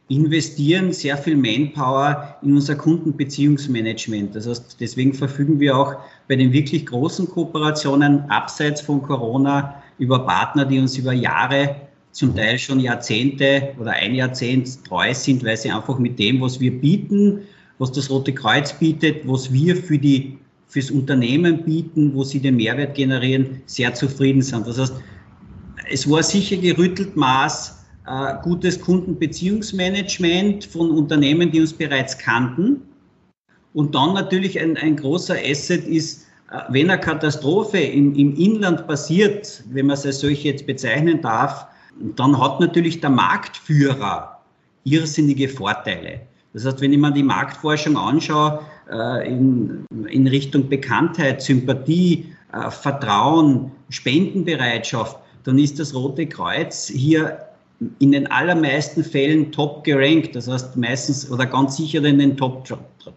investieren 0.10 0.92
sehr 0.92 1.18
viel 1.18 1.38
Manpower 1.38 2.40
in 2.42 2.56
unser 2.56 2.76
Kundenbeziehungsmanagement. 2.76 4.36
Das 4.36 4.48
heißt, 4.48 4.76
deswegen 4.82 5.14
verfügen 5.14 5.62
wir 5.62 5.78
auch 5.78 5.96
bei 6.28 6.36
den 6.36 6.52
wirklich 6.52 6.86
großen 6.88 7.30
Kooperationen 7.30 8.30
abseits 8.30 8.82
von 8.82 9.02
Corona 9.02 9.82
über 9.98 10.26
Partner, 10.26 10.66
die 10.66 10.80
uns 10.80 10.98
über 10.98 11.14
Jahre, 11.14 11.88
zum 12.12 12.36
Teil 12.36 12.60
schon 12.60 12.82
Jahrzehnte 12.82 13.74
oder 13.80 13.92
ein 13.92 14.14
Jahrzehnt 14.14 14.84
treu 14.84 15.14
sind, 15.14 15.46
weil 15.46 15.56
sie 15.56 15.72
einfach 15.72 16.00
mit 16.00 16.20
dem, 16.20 16.42
was 16.42 16.60
wir 16.60 16.78
bieten, 16.82 17.44
was 17.78 17.94
das 17.94 18.10
Rote 18.10 18.34
Kreuz 18.34 18.74
bietet, 18.74 19.26
was 19.26 19.54
wir 19.54 19.78
für 19.78 19.98
die 19.98 20.38
fürs 20.68 20.92
Unternehmen 20.92 21.64
bieten, 21.64 22.14
wo 22.14 22.24
sie 22.24 22.40
den 22.40 22.58
Mehrwert 22.58 22.96
generieren, 22.96 23.62
sehr 23.66 23.94
zufrieden 23.94 24.42
sind. 24.42 24.68
Das 24.68 24.80
heißt, 24.80 24.94
es 25.90 26.10
war 26.10 26.22
sicher 26.22 26.58
gerüttelt 26.58 27.16
Maß 27.16 27.78
äh, 28.08 28.36
gutes 28.44 28.80
Kundenbeziehungsmanagement 28.80 30.66
von 30.66 30.92
Unternehmen, 30.92 31.52
die 31.52 31.62
uns 31.62 31.74
bereits 31.74 32.18
kannten. 32.18 32.82
Und 33.74 33.96
dann 33.96 34.14
natürlich 34.14 34.60
ein, 34.60 34.78
ein 34.78 34.96
großer 34.96 35.36
Asset 35.36 35.86
ist, 35.86 36.26
äh, 36.52 36.62
wenn 36.70 36.90
eine 36.90 37.00
Katastrophe 37.00 37.80
im, 37.80 38.16
im 38.16 38.36
Inland 38.36 38.88
passiert, 38.88 39.64
wenn 39.72 39.88
man 39.88 39.96
es 39.96 40.06
als 40.06 40.20
solche 40.20 40.50
jetzt 40.50 40.66
bezeichnen 40.66 41.22
darf, 41.22 41.68
dann 42.16 42.40
hat 42.40 42.60
natürlich 42.60 43.02
der 43.02 43.10
Marktführer 43.10 44.42
irrsinnige 44.84 45.50
Vorteile. 45.50 46.22
Das 46.54 46.66
heißt, 46.66 46.82
wenn 46.82 46.94
ich 46.94 47.00
mir 47.00 47.12
die 47.12 47.24
Marktforschung 47.24 47.98
anschaue, 47.98 48.62
in, 48.90 49.86
in 50.10 50.28
Richtung 50.28 50.70
Bekanntheit, 50.70 51.42
Sympathie, 51.42 52.34
äh, 52.54 52.72
Vertrauen, 52.72 53.72
Spendenbereitschaft, 53.90 55.18
dann 55.44 55.58
ist 55.58 55.80
das 55.80 55.94
Rote 55.94 56.28
Kreuz 56.28 56.88
hier 56.88 57.40
in 58.00 58.12
den 58.12 58.28
allermeisten 58.28 59.04
Fällen 59.04 59.52
top 59.52 59.84
gerankt. 59.84 60.36
Das 60.36 60.48
heißt 60.48 60.76
meistens 60.78 61.30
oder 61.30 61.46
ganz 61.46 61.78
sicher 61.78 62.04
in 62.04 62.20
den 62.20 62.36
Top, 62.36 62.66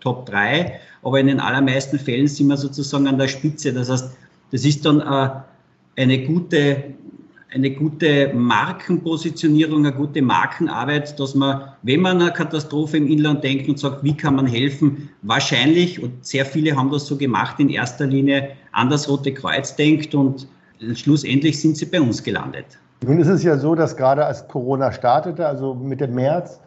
Top 0.01 0.27
3, 0.27 0.81
aber 1.03 1.19
in 1.19 1.29
den 1.29 1.41
allermeisten 1.41 1.99
Fällen 1.99 2.29
sind 2.29 2.49
wir 2.49 2.57
sozusagen 2.57 3.07
an 3.07 3.19
der 3.19 3.29
Spitze. 3.29 3.73
Das 3.73 3.89
heißt, 3.89 4.11
das 4.53 4.65
ist 4.65 4.85
dann 4.85 5.01
äh, 5.01 5.31
eine 6.01 6.25
gute, 6.25 6.95
eine 7.53 7.71
gute 7.71 8.33
Markenpositionierung, 8.33 9.85
eine 9.85 9.95
gute 9.95 10.23
Markenarbeit, 10.23 11.19
dass 11.19 11.35
man, 11.35 11.63
wenn 11.83 12.01
man 12.01 12.17
an 12.17 12.23
eine 12.23 12.33
Katastrophe 12.33 12.97
im 12.97 13.09
Inland 13.09 13.43
denkt 13.43 13.69
und 13.69 13.79
sagt, 13.79 14.05
wie 14.05 14.17
kann 14.17 14.37
man 14.37 14.47
helfen, 14.47 15.09
wahrscheinlich, 15.23 16.03
und 16.03 16.25
sehr 16.25 16.47
viele 16.47 16.77
haben 16.77 16.91
das 16.91 17.07
so 17.07 17.17
gemacht, 17.17 17.59
in 17.59 17.69
erster 17.69 18.07
Linie 18.07 18.51
an 18.73 18.89
das 18.91 19.09
Rote 19.09 19.35
Kreuz 19.35 19.75
denkt 19.75 20.15
und 20.15 20.47
schlussendlich 20.95 21.61
sind 21.61 21.77
sie 21.77 21.87
bei 21.87 22.01
uns 22.01 22.23
gelandet. 22.23 22.67
Nun 23.05 23.19
ist 23.19 23.29
es 23.29 23.43
ja 23.43 23.57
so, 23.57 23.75
dass 23.75 23.97
gerade 23.97 24.25
als 24.25 24.47
Corona 24.47 24.93
startete, 24.93 25.47
also 25.47 25.75
Mitte 25.75 26.07
März, 26.07 26.61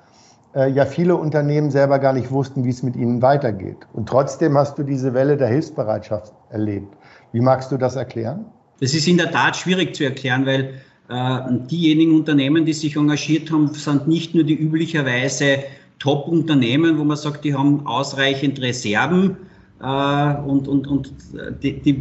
äh, 0.55 0.69
ja 0.69 0.85
viele 0.85 1.15
Unternehmen 1.15 1.71
selber 1.71 1.99
gar 1.99 2.13
nicht 2.13 2.31
wussten, 2.31 2.63
wie 2.63 2.69
es 2.69 2.83
mit 2.83 2.95
ihnen 2.95 3.21
weitergeht. 3.21 3.77
Und 3.93 4.09
trotzdem 4.09 4.57
hast 4.57 4.77
du 4.77 4.83
diese 4.83 5.13
Welle 5.13 5.37
der 5.37 5.47
Hilfsbereitschaft 5.47 6.33
erlebt. 6.49 6.93
Wie 7.31 7.41
magst 7.41 7.71
du 7.71 7.77
das 7.77 7.95
erklären? 7.95 8.45
Das 8.83 8.93
ist 8.93 9.07
in 9.07 9.15
der 9.15 9.31
Tat 9.31 9.55
schwierig 9.55 9.95
zu 9.95 10.03
erklären, 10.03 10.45
weil 10.45 10.73
äh, 11.07 11.39
diejenigen 11.71 12.17
Unternehmen, 12.17 12.65
die 12.65 12.73
sich 12.73 12.97
engagiert 12.97 13.49
haben, 13.49 13.69
sind 13.69 14.09
nicht 14.09 14.35
nur 14.35 14.43
die 14.43 14.55
üblicherweise 14.55 15.59
Top-Unternehmen, 15.99 16.97
wo 16.97 17.05
man 17.05 17.15
sagt, 17.15 17.45
die 17.45 17.55
haben 17.55 17.87
ausreichend 17.87 18.59
Reserven 18.59 19.37
äh, 19.81 20.35
und, 20.45 20.67
und, 20.67 20.85
und 20.85 21.13
die, 21.63 21.79
die, 21.79 21.93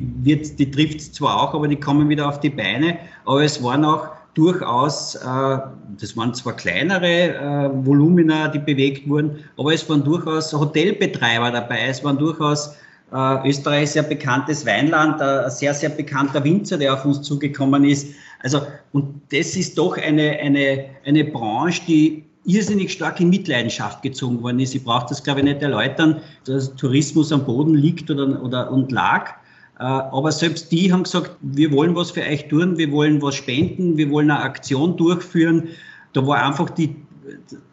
die 0.57 0.71
trifft 0.73 0.99
es 0.99 1.13
zwar 1.13 1.41
auch, 1.41 1.55
aber 1.55 1.69
die 1.69 1.79
kommen 1.79 2.09
wieder 2.09 2.29
auf 2.29 2.41
die 2.41 2.51
Beine. 2.51 2.99
Aber 3.27 3.45
es 3.45 3.63
waren 3.63 3.85
auch 3.85 4.09
durchaus, 4.35 5.15
äh, 5.15 5.59
das 6.01 6.17
waren 6.17 6.35
zwar 6.35 6.57
kleinere 6.57 7.07
äh, 7.07 7.87
Volumina, 7.87 8.49
die 8.49 8.59
bewegt 8.59 9.09
wurden, 9.09 9.37
aber 9.57 9.73
es 9.73 9.89
waren 9.89 10.03
durchaus 10.03 10.53
Hotelbetreiber 10.53 11.53
dabei, 11.53 11.87
es 11.87 12.03
waren 12.03 12.19
durchaus 12.19 12.75
äh, 13.13 13.49
Österreich 13.49 13.91
sehr 13.91 14.03
bekanntes 14.03 14.65
Weinland, 14.65 15.21
ein 15.21 15.51
sehr, 15.51 15.75
sehr 15.75 15.91
bekannter 15.91 16.43
Winzer, 16.45 16.79
der 16.79 16.95
auf 16.95 17.05
uns 17.05 17.23
zugekommen 17.23 17.85
ist. 17.85 18.09
Also, 18.41 18.63
und 18.93 19.21
das 19.31 19.57
ist 19.57 19.79
doch 19.79 19.97
eine, 19.97 20.39
eine, 20.41 20.87
eine 21.05 21.25
Branche, 21.25 21.83
die 21.87 22.25
irrsinnig 22.45 22.93
stark 22.93 23.21
in 23.21 23.31
Mitleidenschaft 23.31 24.03
gezogen 24.03 24.43
worden 24.43 24.59
ist. 24.59 24.75
Ich 24.75 24.83
brauche 24.83 25.07
das, 25.09 25.23
glaube 25.23 25.41
ich, 25.41 25.45
nicht 25.45 25.63
erläutern, 25.63 26.21
dass 26.45 26.75
Tourismus 26.75 27.31
am 27.33 27.45
Boden 27.45 27.75
liegt 27.75 28.11
oder, 28.11 28.43
oder 28.43 28.71
und 28.71 28.91
lag. 28.91 29.35
Äh, 29.79 29.85
aber 29.85 30.33
selbst 30.33 30.73
die 30.73 30.93
haben 30.93 31.05
gesagt, 31.05 31.37
wir 31.41 31.71
wollen 31.71 31.95
was 31.95 32.11
für 32.11 32.23
euch 32.23 32.49
tun, 32.49 32.79
wir 32.79 32.91
wollen 32.91 33.23
was 33.23 33.37
spenden, 33.37 33.97
wir 33.97 34.11
wollen 34.11 34.31
eine 34.31 34.41
Aktion 34.41 34.97
durchführen. 34.97 35.69
Da 36.15 36.27
war 36.27 36.45
einfach 36.45 36.71
die, 36.71 36.97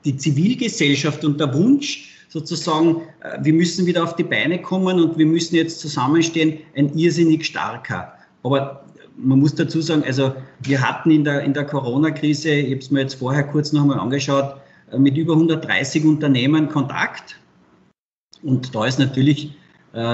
die 0.06 0.16
Zivilgesellschaft 0.16 1.26
und 1.26 1.40
der 1.40 1.54
Wunsch, 1.54 2.09
sozusagen, 2.30 3.02
äh, 3.22 3.38
wir 3.42 3.54
müssen 3.54 3.86
wieder 3.86 4.04
auf 4.04 4.16
die 4.16 4.24
Beine 4.24 4.62
kommen 4.62 5.00
und 5.02 5.18
wir 5.18 5.26
müssen 5.26 5.56
jetzt 5.56 5.80
zusammenstehen, 5.82 6.60
ein 6.76 6.98
irrsinnig 6.98 7.46
starker. 7.46 8.14
Aber 8.44 8.86
man 9.18 9.40
muss 9.40 9.54
dazu 9.54 9.82
sagen, 9.82 10.04
also 10.06 10.34
wir 10.62 10.82
hatten 10.82 11.12
in 11.12 11.26
der, 11.26 11.42
in 11.42 11.54
der 11.54 11.66
Corona-Krise, 11.66 12.52
ich 12.52 12.72
habe 12.72 12.80
es 12.80 12.92
mir 12.92 13.02
jetzt 13.02 13.16
vorher 13.16 13.44
kurz 13.44 13.74
noch 13.74 13.82
einmal 13.82 14.00
angeschaut, 14.00 14.56
äh, 14.92 14.98
mit 14.98 15.18
über 15.18 15.34
130 15.34 16.06
Unternehmen 16.06 16.70
Kontakt. 16.70 17.38
Und 18.42 18.74
da 18.74 18.86
ist 18.86 19.00
natürlich, 19.00 19.54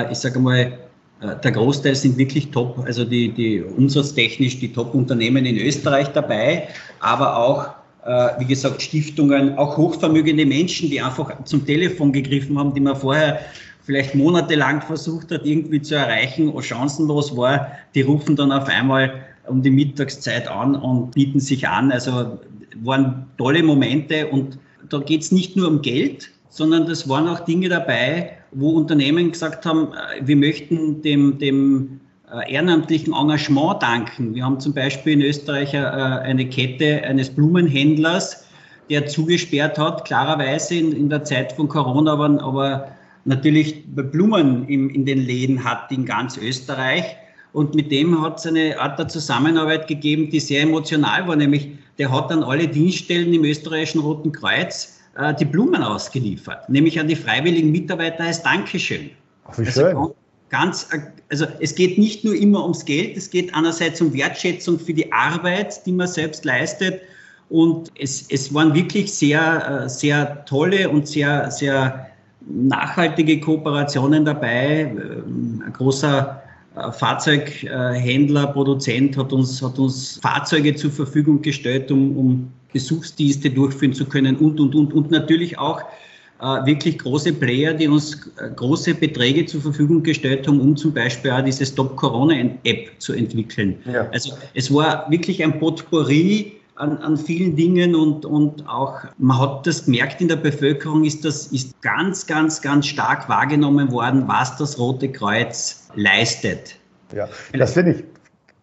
ich 0.10 0.17
sage 0.17 0.39
mal, 0.39 0.80
äh, 1.21 1.36
der 1.41 1.51
Großteil 1.51 1.95
sind 1.95 2.17
wirklich 2.17 2.51
top, 2.51 2.80
also 2.86 3.06
die, 3.06 3.32
die 3.32 3.62
umsatztechnisch 3.62 4.60
die 4.60 4.73
Top-Unternehmen 4.73 5.45
in 5.45 5.58
Österreich 5.58 6.10
dabei, 6.10 6.67
aber 6.99 7.38
auch, 7.38 7.67
äh, 7.67 7.74
wie 8.05 8.45
gesagt, 8.45 8.83
Stiftungen, 8.83 9.57
auch 9.57 9.77
hochvermögende 9.77 10.45
Menschen, 10.45 10.89
die 10.91 11.01
einfach 11.01 11.43
zum 11.45 11.65
Telefon 11.65 12.13
gegriffen 12.13 12.57
haben, 12.57 12.73
die 12.73 12.79
man 12.79 12.95
vorher 12.95 13.39
vielleicht 13.83 14.15
monatelang 14.15 14.81
versucht 14.81 15.31
hat, 15.31 15.45
irgendwie 15.45 15.81
zu 15.81 15.95
erreichen, 15.95 16.53
chancenlos 16.61 17.35
war, 17.35 17.71
die 17.93 18.01
rufen 18.01 18.35
dann 18.35 18.51
auf 18.51 18.67
einmal 18.67 19.25
um 19.47 19.61
die 19.61 19.69
Mittagszeit 19.69 20.47
an 20.47 20.75
und 20.75 21.11
bieten 21.11 21.39
sich 21.39 21.67
an. 21.67 21.91
Also 21.91 22.39
waren 22.83 23.25
tolle 23.37 23.63
Momente 23.63 24.27
und 24.27 24.57
da 24.89 24.99
geht 24.99 25.21
es 25.21 25.31
nicht 25.31 25.55
nur 25.55 25.67
um 25.67 25.81
Geld, 25.81 26.31
sondern 26.49 26.87
das 26.87 27.07
waren 27.07 27.27
auch 27.27 27.41
Dinge 27.41 27.69
dabei, 27.69 28.37
wo 28.51 28.71
Unternehmen 28.71 29.31
gesagt 29.31 29.65
haben, 29.65 29.89
äh, 29.93 30.25
wir 30.25 30.35
möchten 30.35 31.01
dem, 31.01 31.37
dem 31.37 31.83
äh, 31.85 32.04
ehrenamtlichen 32.43 33.13
Engagement 33.13 33.81
danken. 33.81 34.35
Wir 34.35 34.43
haben 34.43 34.59
zum 34.59 34.73
Beispiel 34.73 35.13
in 35.13 35.21
Österreich 35.21 35.73
äh, 35.73 35.77
eine 35.77 36.47
Kette 36.47 37.03
eines 37.03 37.29
Blumenhändlers, 37.29 38.45
der 38.89 39.07
zugesperrt 39.07 39.77
hat, 39.77 40.05
klarerweise 40.05 40.75
in, 40.75 40.91
in 40.91 41.09
der 41.09 41.23
Zeit 41.23 41.53
von 41.53 41.67
Corona, 41.67 42.13
aber, 42.13 42.43
aber 42.43 42.87
natürlich 43.25 43.83
Blumen 43.87 44.67
in, 44.67 44.89
in 44.89 45.05
den 45.05 45.19
Läden 45.25 45.63
hat 45.63 45.91
in 45.91 46.05
ganz 46.05 46.37
Österreich. 46.37 47.03
Und 47.53 47.73
mit 47.73 47.91
dem 47.91 48.21
hat 48.21 48.39
es 48.39 48.45
eine 48.45 48.79
Art 48.79 48.99
der 48.99 49.07
Zusammenarbeit 49.07 49.87
gegeben, 49.87 50.29
die 50.29 50.39
sehr 50.39 50.63
emotional 50.63 51.27
war, 51.27 51.35
nämlich 51.35 51.69
der 51.97 52.11
hat 52.11 52.29
dann 52.29 52.43
alle 52.43 52.67
Dienststellen 52.67 53.33
im 53.33 53.45
österreichischen 53.45 54.01
Roten 54.01 54.31
Kreuz 54.31 54.99
äh, 55.17 55.33
die 55.33 55.45
Blumen 55.45 55.81
ausgeliefert, 55.81 56.69
nämlich 56.69 56.99
an 56.99 57.07
die 57.07 57.15
freiwilligen 57.15 57.71
Mitarbeiter 57.71 58.25
als 58.25 58.43
Dankeschön. 58.43 59.09
Ach, 59.45 59.57
wie 59.57 59.65
also 59.65 59.81
schön. 59.81 60.24
Ganz, 60.57 60.87
also 61.29 61.45
es 61.59 61.75
geht 61.75 61.97
nicht 61.97 62.23
nur 62.23 62.33
immer 62.33 62.63
ums 62.63 62.85
Geld, 62.85 63.17
es 63.17 63.29
geht 63.29 63.53
einerseits 63.53 63.99
um 63.99 64.13
Wertschätzung 64.13 64.79
für 64.79 64.93
die 64.93 65.11
Arbeit, 65.11 65.85
die 65.85 65.91
man 65.91 66.07
selbst 66.07 66.45
leistet. 66.45 67.01
Und 67.49 67.91
es, 67.99 68.25
es 68.29 68.53
waren 68.53 68.73
wirklich 68.73 69.11
sehr, 69.11 69.83
äh, 69.83 69.89
sehr 69.89 70.45
tolle 70.45 70.89
und 70.89 71.09
sehr, 71.09 71.51
sehr 71.51 72.09
nachhaltige 72.39 73.41
Kooperationen 73.41 74.23
dabei. 74.23 74.91
Ähm, 74.91 75.61
ein 75.65 75.73
großer 75.73 76.41
äh, 76.77 76.91
Fahrzeughändler, 76.93 78.47
Produzent 78.47 79.17
hat 79.17 79.33
uns, 79.33 79.61
hat 79.61 79.77
uns 79.77 80.19
Fahrzeuge 80.21 80.73
zur 80.75 80.91
Verfügung 80.91 81.41
gestellt, 81.41 81.91
um, 81.91 82.15
um 82.15 82.53
Besuchsdienste 82.71 83.49
durchführen 83.49 83.93
zu 83.93 84.05
können 84.05 84.37
und, 84.37 84.57
und, 84.61 84.73
und. 84.73 84.93
Und 84.93 85.11
natürlich 85.11 85.57
auch 85.59 85.81
wirklich 86.39 86.99
große 86.99 87.33
Player, 87.33 87.73
die 87.73 87.87
uns 87.87 88.29
äh, 88.37 88.49
große 88.55 88.93
Beträge 88.95 89.45
zur 89.45 89.61
Verfügung 89.61 90.03
gestellt 90.03 90.47
haben, 90.47 90.59
um 90.59 90.75
zum 90.75 90.93
Beispiel 90.93 91.31
auch 91.31 91.41
diese 91.41 91.65
Stop 91.65 91.95
Corona-App 91.95 92.89
zu 92.99 93.13
entwickeln. 93.13 93.77
Ja. 93.85 94.07
Also 94.11 94.33
es 94.53 94.73
war 94.73 95.09
wirklich 95.09 95.43
ein 95.43 95.59
Potpourri 95.59 96.53
an, 96.75 96.97
an 96.97 97.15
vielen 97.15 97.55
Dingen 97.55 97.95
und, 97.95 98.25
und 98.25 98.67
auch, 98.67 98.99
man 99.17 99.39
hat 99.39 99.65
das 99.65 99.85
gemerkt 99.85 100.19
in 100.19 100.27
der 100.27 100.35
Bevölkerung, 100.35 101.05
ist 101.05 101.23
das 101.23 101.47
ist 101.47 101.81
ganz, 101.81 102.27
ganz, 102.27 102.61
ganz 102.61 102.87
stark 102.87 103.29
wahrgenommen 103.29 103.91
worden, 103.91 104.27
was 104.27 104.57
das 104.57 104.77
Rote 104.77 105.09
Kreuz 105.09 105.87
leistet. 105.95 106.75
Ja, 107.13 107.29
das 107.53 107.73
finde 107.73 107.93
ich 107.93 108.03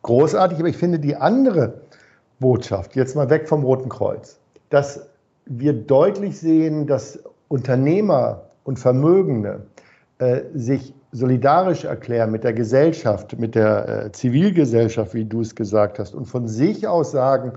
großartig, 0.03 0.59
aber 0.59 0.69
ich 0.69 0.77
finde 0.77 0.99
die 0.99 1.17
andere 1.17 1.81
Botschaft, 2.39 2.97
jetzt 2.97 3.17
mal 3.17 3.31
weg 3.31 3.49
vom 3.49 3.65
Roten 3.65 3.89
Kreuz, 3.89 4.39
dass 4.69 5.09
wir 5.47 5.73
deutlich 5.73 6.39
sehen, 6.39 6.87
dass 6.87 7.19
Unternehmer 7.53 8.45
und 8.65 8.79
Vermögende 8.79 9.67
äh, 10.19 10.41
sich 10.55 10.95
solidarisch 11.13 11.85
erklären 11.85 12.31
mit 12.31 12.45
der 12.45 12.55
Gesellschaft, 12.55 13.39
mit 13.39 13.55
der 13.55 14.07
äh, 14.07 14.13
Zivilgesellschaft, 14.13 15.13
wie 15.13 15.27
du 15.27 15.43
es 15.43 15.55
gesagt 15.55 15.99
hast, 15.99 16.15
und 16.15 16.25
von 16.25 16.49
sich 16.49 16.89
aus 16.89 17.11
sagen, 17.11 17.53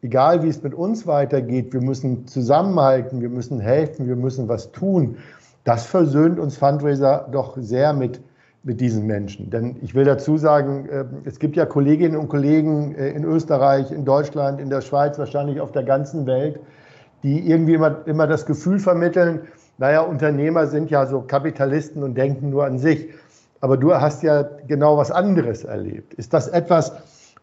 egal 0.00 0.42
wie 0.42 0.48
es 0.48 0.62
mit 0.62 0.72
uns 0.72 1.06
weitergeht, 1.06 1.74
wir 1.74 1.82
müssen 1.82 2.26
zusammenhalten, 2.26 3.20
wir 3.20 3.28
müssen 3.28 3.60
helfen, 3.60 4.08
wir 4.08 4.16
müssen 4.16 4.48
was 4.48 4.72
tun. 4.72 5.18
Das 5.64 5.84
versöhnt 5.84 6.38
uns 6.38 6.56
Fundraiser 6.56 7.28
doch 7.30 7.58
sehr 7.58 7.92
mit 7.92 8.22
mit 8.62 8.80
diesen 8.80 9.06
Menschen. 9.06 9.48
Denn 9.48 9.76
ich 9.80 9.94
will 9.94 10.04
dazu 10.04 10.38
sagen, 10.38 10.88
äh, 10.88 11.04
es 11.24 11.38
gibt 11.38 11.56
ja 11.56 11.66
Kolleginnen 11.66 12.16
und 12.16 12.28
Kollegen 12.28 12.96
äh, 12.96 13.10
in 13.10 13.22
Österreich, 13.22 13.92
in 13.92 14.04
Deutschland, 14.04 14.60
in 14.60 14.70
der 14.70 14.80
Schweiz, 14.80 15.18
wahrscheinlich 15.18 15.60
auf 15.60 15.70
der 15.70 15.84
ganzen 15.84 16.26
Welt, 16.26 16.58
die 17.22 17.48
irgendwie 17.48 17.74
immer, 17.74 18.06
immer 18.06 18.26
das 18.26 18.46
Gefühl 18.46 18.78
vermitteln, 18.78 19.40
naja, 19.78 20.00
Unternehmer 20.00 20.66
sind 20.66 20.90
ja 20.90 21.06
so 21.06 21.20
Kapitalisten 21.20 22.02
und 22.02 22.14
denken 22.14 22.50
nur 22.50 22.64
an 22.64 22.78
sich. 22.78 23.08
Aber 23.60 23.76
du 23.76 23.94
hast 23.94 24.22
ja 24.22 24.42
genau 24.66 24.96
was 24.96 25.10
anderes 25.10 25.64
erlebt. 25.64 26.14
Ist 26.14 26.32
das 26.32 26.48
etwas, 26.48 26.92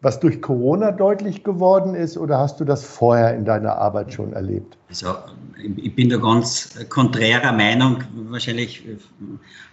was 0.00 0.20
durch 0.20 0.42
Corona 0.42 0.92
deutlich 0.92 1.44
geworden 1.44 1.94
ist 1.94 2.18
oder 2.18 2.38
hast 2.38 2.60
du 2.60 2.64
das 2.64 2.84
vorher 2.84 3.34
in 3.34 3.44
deiner 3.44 3.76
Arbeit 3.78 4.12
schon 4.12 4.32
erlebt? 4.32 4.76
Also 4.88 5.14
ich 5.76 5.94
bin 5.94 6.10
da 6.10 6.18
ganz 6.18 6.76
konträrer 6.88 7.52
Meinung 7.52 8.04
wahrscheinlich 8.28 8.84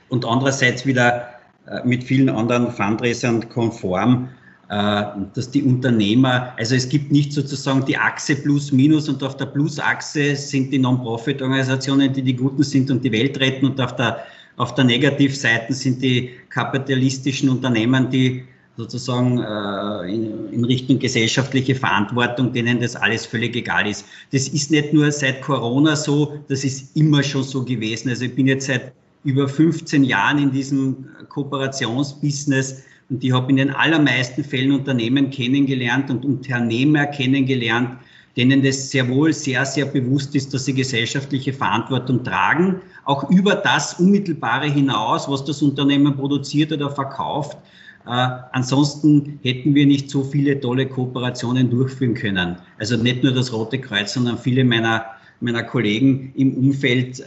und 0.10 0.26
andererseits 0.26 0.86
wieder 0.86 1.26
äh, 1.68 1.86
mit 1.86 2.04
vielen 2.04 2.30
anderen 2.30 2.72
Fundraisern 2.72 3.50
konform, 3.50 4.30
dass 4.72 5.52
die 5.52 5.64
Unternehmer, 5.64 6.54
also 6.56 6.76
es 6.76 6.88
gibt 6.88 7.12
nicht 7.12 7.34
sozusagen 7.34 7.84
die 7.86 7.98
Achse 7.98 8.38
plus 8.38 8.72
minus 8.72 9.10
und 9.10 9.22
auf 9.22 9.36
der 9.36 9.48
Plus-Achse 9.48 10.34
sind 10.38 10.72
die 10.72 10.80
Non-Profit-Organisationen, 10.80 12.14
die 12.14 12.22
die 12.22 12.38
Guten 12.38 12.64
sind 12.64 12.90
und 12.90 13.04
die 13.04 13.12
Welt 13.12 13.38
retten 13.42 13.66
und 13.66 13.82
auf 13.82 13.98
der, 13.98 14.20
auf 14.56 14.74
der 14.76 14.86
Negativseite 14.86 15.74
sind 15.74 16.02
die 16.02 16.30
kapitalistischen 16.50 17.50
Unternehmen, 17.50 18.10
die 18.10 18.46
sozusagen 18.78 19.40
äh, 19.40 20.14
in, 20.14 20.54
in, 20.54 20.64
Richtung 20.64 21.00
gesellschaftliche 21.00 21.76
Verantwortung, 21.76 22.54
denen 22.54 22.80
das 22.80 22.96
alles 22.96 23.26
völlig 23.26 23.54
egal 23.58 23.88
ist. 23.88 24.06
Das 24.32 24.48
ist 24.48 24.72
nicht 24.72 24.94
nur 24.94 25.12
seit 25.12 25.42
Corona 25.42 25.98
so, 25.98 26.40
das 26.48 26.64
ist 26.64 26.96
immer 26.96 27.24
schon 27.24 27.44
so 27.44 27.66
gewesen. 27.66 28.08
Also 28.08 28.24
ich 28.24 28.34
bin 28.34 28.48
jetzt 28.48 28.68
seit 28.68 28.94
über 29.26 29.50
15 29.50 30.06
Jahren 30.06 30.38
in 30.38 30.52
diesem 30.52 31.08
Kooperationsbusiness 31.28 32.84
und 33.12 33.24
ich 33.24 33.34
habe 33.34 33.52
in 33.52 33.58
den 33.58 33.72
allermeisten 33.72 34.44
Fällen 34.44 34.72
Unternehmen 34.72 35.30
kennengelernt 35.30 36.10
und 36.10 36.24
Unternehmer 36.24 37.06
kennengelernt, 37.08 37.98
denen 38.38 38.64
das 38.64 38.90
sehr 38.90 39.10
wohl 39.10 39.34
sehr, 39.34 39.66
sehr 39.66 39.86
bewusst 39.86 40.34
ist, 40.34 40.54
dass 40.54 40.64
sie 40.64 40.74
gesellschaftliche 40.74 41.52
Verantwortung 41.52 42.24
tragen, 42.24 42.78
auch 43.04 43.30
über 43.30 43.56
das 43.56 44.00
Unmittelbare 44.00 44.68
hinaus, 44.68 45.30
was 45.30 45.44
das 45.44 45.62
Unternehmen 45.62 46.16
produziert 46.16 46.72
oder 46.72 46.90
verkauft. 46.90 47.58
Äh, 48.06 48.28
ansonsten 48.54 49.40
hätten 49.44 49.76
wir 49.76 49.86
nicht 49.86 50.10
so 50.10 50.24
viele 50.24 50.58
tolle 50.62 50.88
Kooperationen 50.88 51.70
durchführen 51.70 52.14
können. 52.14 52.56
Also 52.80 52.96
nicht 52.96 53.24
nur 53.24 53.34
das 53.34 53.52
Rote 53.52 53.78
Kreuz, 53.78 54.14
sondern 54.14 54.38
viele 54.38 54.64
meiner, 54.64 55.06
meiner 55.42 55.64
Kollegen 55.64 56.32
im 56.38 56.54
Umfeld 56.54 57.20
äh, 57.20 57.24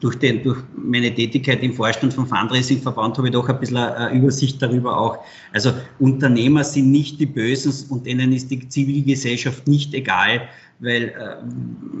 durch, 0.00 0.18
den, 0.18 0.42
durch 0.42 0.58
meine 0.76 1.14
Tätigkeit 1.14 1.62
im 1.62 1.72
Vorstand 1.72 2.14
vom 2.14 2.26
Fundraising-Verband 2.26 3.16
habe 3.18 3.28
ich 3.28 3.32
doch 3.32 3.48
ein 3.48 3.58
bisschen 3.58 3.76
eine 3.76 4.16
Übersicht 4.16 4.60
darüber 4.60 4.98
auch. 4.98 5.18
Also 5.52 5.72
Unternehmer 5.98 6.64
sind 6.64 6.90
nicht 6.90 7.20
die 7.20 7.26
Bösen 7.26 7.72
und 7.90 8.06
denen 8.06 8.32
ist 8.32 8.50
die 8.50 8.68
Zivilgesellschaft 8.68 9.66
nicht 9.66 9.94
egal, 9.94 10.42
weil 10.80 11.04
äh, 11.04 11.12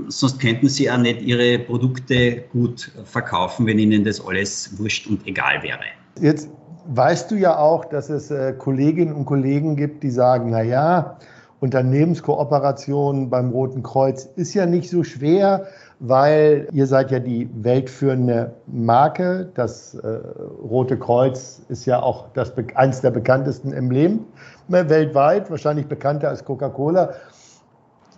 sonst 0.08 0.40
könnten 0.40 0.68
sie 0.68 0.90
auch 0.90 0.98
nicht 0.98 1.22
ihre 1.22 1.58
Produkte 1.60 2.44
gut 2.52 2.90
verkaufen, 3.04 3.66
wenn 3.66 3.78
ihnen 3.78 4.04
das 4.04 4.24
alles 4.24 4.78
wurscht 4.78 5.06
und 5.06 5.26
egal 5.26 5.62
wäre. 5.62 5.80
Jetzt 6.20 6.50
weißt 6.88 7.30
du 7.30 7.36
ja 7.36 7.58
auch, 7.58 7.84
dass 7.86 8.10
es 8.10 8.30
äh, 8.30 8.52
Kolleginnen 8.52 9.14
und 9.14 9.24
Kollegen 9.24 9.76
gibt, 9.76 10.02
die 10.02 10.10
sagen, 10.10 10.50
na 10.50 10.62
ja, 10.62 11.18
Unternehmenskooperation 11.60 13.30
beim 13.30 13.50
Roten 13.50 13.82
Kreuz 13.82 14.28
ist 14.36 14.52
ja 14.54 14.66
nicht 14.66 14.90
so 14.90 15.02
schwer, 15.02 15.66
weil 15.98 16.68
ihr 16.72 16.86
seid 16.86 17.10
ja 17.10 17.18
die 17.18 17.48
weltführende 17.54 18.52
Marke. 18.66 19.48
Das 19.54 19.94
äh, 19.94 20.18
Rote 20.62 20.98
Kreuz 20.98 21.62
ist 21.68 21.86
ja 21.86 22.02
auch 22.02 22.26
das, 22.34 22.52
eines 22.74 23.00
der 23.00 23.10
bekanntesten 23.10 23.72
Embleme 23.72 24.20
ne, 24.68 24.88
weltweit, 24.88 25.50
wahrscheinlich 25.50 25.86
bekannter 25.86 26.28
als 26.28 26.44
Coca-Cola. 26.44 27.14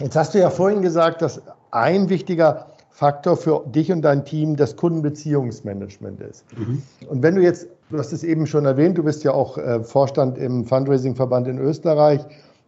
Jetzt 0.01 0.17
hast 0.17 0.35
du 0.35 0.39
ja 0.39 0.51
vorhin 0.51 0.83
gesagt, 0.83 1.23
dass 1.23 1.43
ein 1.71 2.09
wichtiger 2.09 2.67
Faktor 2.91 3.37
für 3.37 3.65
dich 3.67 3.93
und 3.93 4.03
dein 4.03 4.25
Team 4.25 4.57
das 4.57 4.75
Kundenbeziehungsmanagement 4.75 6.21
ist. 6.21 6.45
Mhm. 6.57 6.83
Und 7.09 7.23
wenn 7.23 7.37
du 7.37 7.43
jetzt, 7.43 7.69
du 7.91 7.99
hast 7.99 8.13
es 8.13 8.25
eben 8.25 8.47
schon 8.47 8.65
erwähnt, 8.65 8.99
du 8.99 9.05
bist 9.05 9.23
ja 9.23 9.33
auch 9.33 9.57
äh, 9.57 9.85
Vorstand 9.85 10.37
im 10.37 10.65
Fundraising-Verband 10.65 11.47
in 11.47 11.59
Österreich 11.59 12.21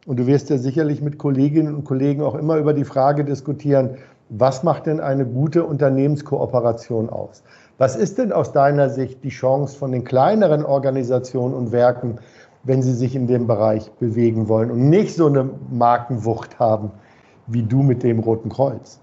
und 0.07 0.19
du 0.19 0.27
wirst 0.27 0.51
ja 0.51 0.59
sicherlich 0.59 1.03
mit 1.03 1.19
Kolleginnen 1.19 1.75
und 1.75 1.85
Kollegen 1.85 2.23
auch 2.23 2.37
immer 2.37 2.59
über 2.59 2.75
die 2.75 2.85
Frage 2.85 3.25
diskutieren, 3.25 3.97
was 4.31 4.63
macht 4.63 4.87
denn 4.87 5.01
eine 5.01 5.27
gute 5.27 5.65
Unternehmenskooperation 5.65 7.11
aus? 7.11 7.43
Was 7.79 7.97
ist 7.97 8.19
denn 8.19 8.33
aus 8.33 8.53
deiner 8.53 8.89
Sicht 8.89 9.25
die 9.25 9.31
Chance 9.31 9.77
von 9.77 9.93
den 9.93 10.05
kleineren 10.05 10.65
Organisationen 10.65 11.55
und 11.55 11.73
Werken, 11.73 12.19
wenn 12.63 12.83
sie 12.83 12.93
sich 12.93 13.17
in 13.17 13.27
dem 13.27 13.47
Bereich 13.47 13.91
bewegen 13.93 14.49
wollen 14.49 14.71
und 14.71 14.89
nicht 14.89 15.15
so 15.15 15.27
eine 15.27 15.51
Markenwucht 15.71 16.59
haben 16.59 16.91
wie 17.49 17.63
du 17.63 17.83
mit 17.83 18.03
dem 18.03 18.21
Roten 18.21 18.51
Kreuz? 18.51 19.01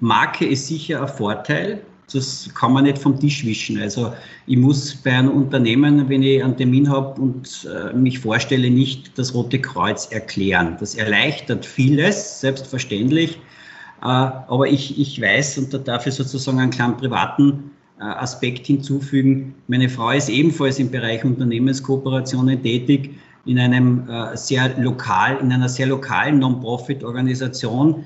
Marke 0.00 0.46
ist 0.46 0.66
sicher 0.68 1.00
ein 1.02 1.08
Vorteil. 1.08 1.80
Das 2.12 2.50
kann 2.54 2.74
man 2.74 2.84
nicht 2.84 2.98
vom 2.98 3.18
Tisch 3.18 3.44
wischen. 3.46 3.80
Also 3.80 4.12
ich 4.46 4.58
muss 4.58 4.94
bei 4.94 5.12
einem 5.12 5.30
Unternehmen, 5.30 6.06
wenn 6.08 6.22
ich 6.22 6.44
einen 6.44 6.56
Termin 6.56 6.90
habe 6.90 7.18
und 7.20 7.66
äh, 7.66 7.94
mich 7.94 8.18
vorstelle, 8.18 8.70
nicht 8.70 9.18
das 9.18 9.34
Rote 9.34 9.58
Kreuz 9.58 10.12
erklären. 10.12 10.76
Das 10.78 10.94
erleichtert 10.94 11.64
vieles, 11.64 12.40
selbstverständlich. 12.40 13.40
Äh, 14.04 14.06
aber 14.06 14.68
ich, 14.68 14.98
ich 14.98 15.20
weiß, 15.20 15.58
und 15.58 15.74
da 15.74 15.78
darf 15.78 16.06
ich 16.06 16.14
sozusagen 16.14 16.60
einen 16.60 16.70
kleinen 16.70 16.96
privaten 16.96 17.70
äh, 17.98 18.04
Aspekt 18.04 18.66
hinzufügen. 18.66 19.54
Meine 19.66 19.88
Frau 19.88 20.10
ist 20.10 20.28
ebenfalls 20.28 20.78
im 20.78 20.90
Bereich 20.90 21.24
Unternehmenskooperationen 21.24 22.62
tätig, 22.62 23.14
in 23.46 23.58
einem 23.58 24.08
äh, 24.08 24.36
sehr 24.36 24.78
lokal, 24.78 25.38
in 25.38 25.50
einer 25.50 25.68
sehr 25.68 25.86
lokalen 25.86 26.38
Non-Profit-Organisation, 26.38 28.04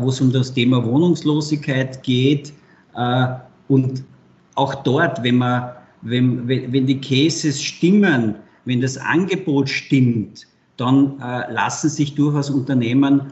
wo 0.00 0.08
es 0.08 0.20
um 0.20 0.32
das 0.32 0.52
Thema 0.52 0.84
Wohnungslosigkeit 0.84 2.02
geht. 2.02 2.52
Und 3.68 4.02
auch 4.56 4.74
dort, 4.74 5.22
wenn 5.22 5.36
man, 5.36 5.70
wenn, 6.02 6.48
wenn 6.48 6.84
die 6.84 7.00
Cases 7.00 7.62
stimmen, 7.62 8.34
wenn 8.64 8.80
das 8.80 8.98
Angebot 8.98 9.68
stimmt, 9.68 10.48
dann 10.78 11.16
lassen 11.50 11.90
sich 11.90 12.16
durchaus 12.16 12.50
Unternehmen 12.50 13.22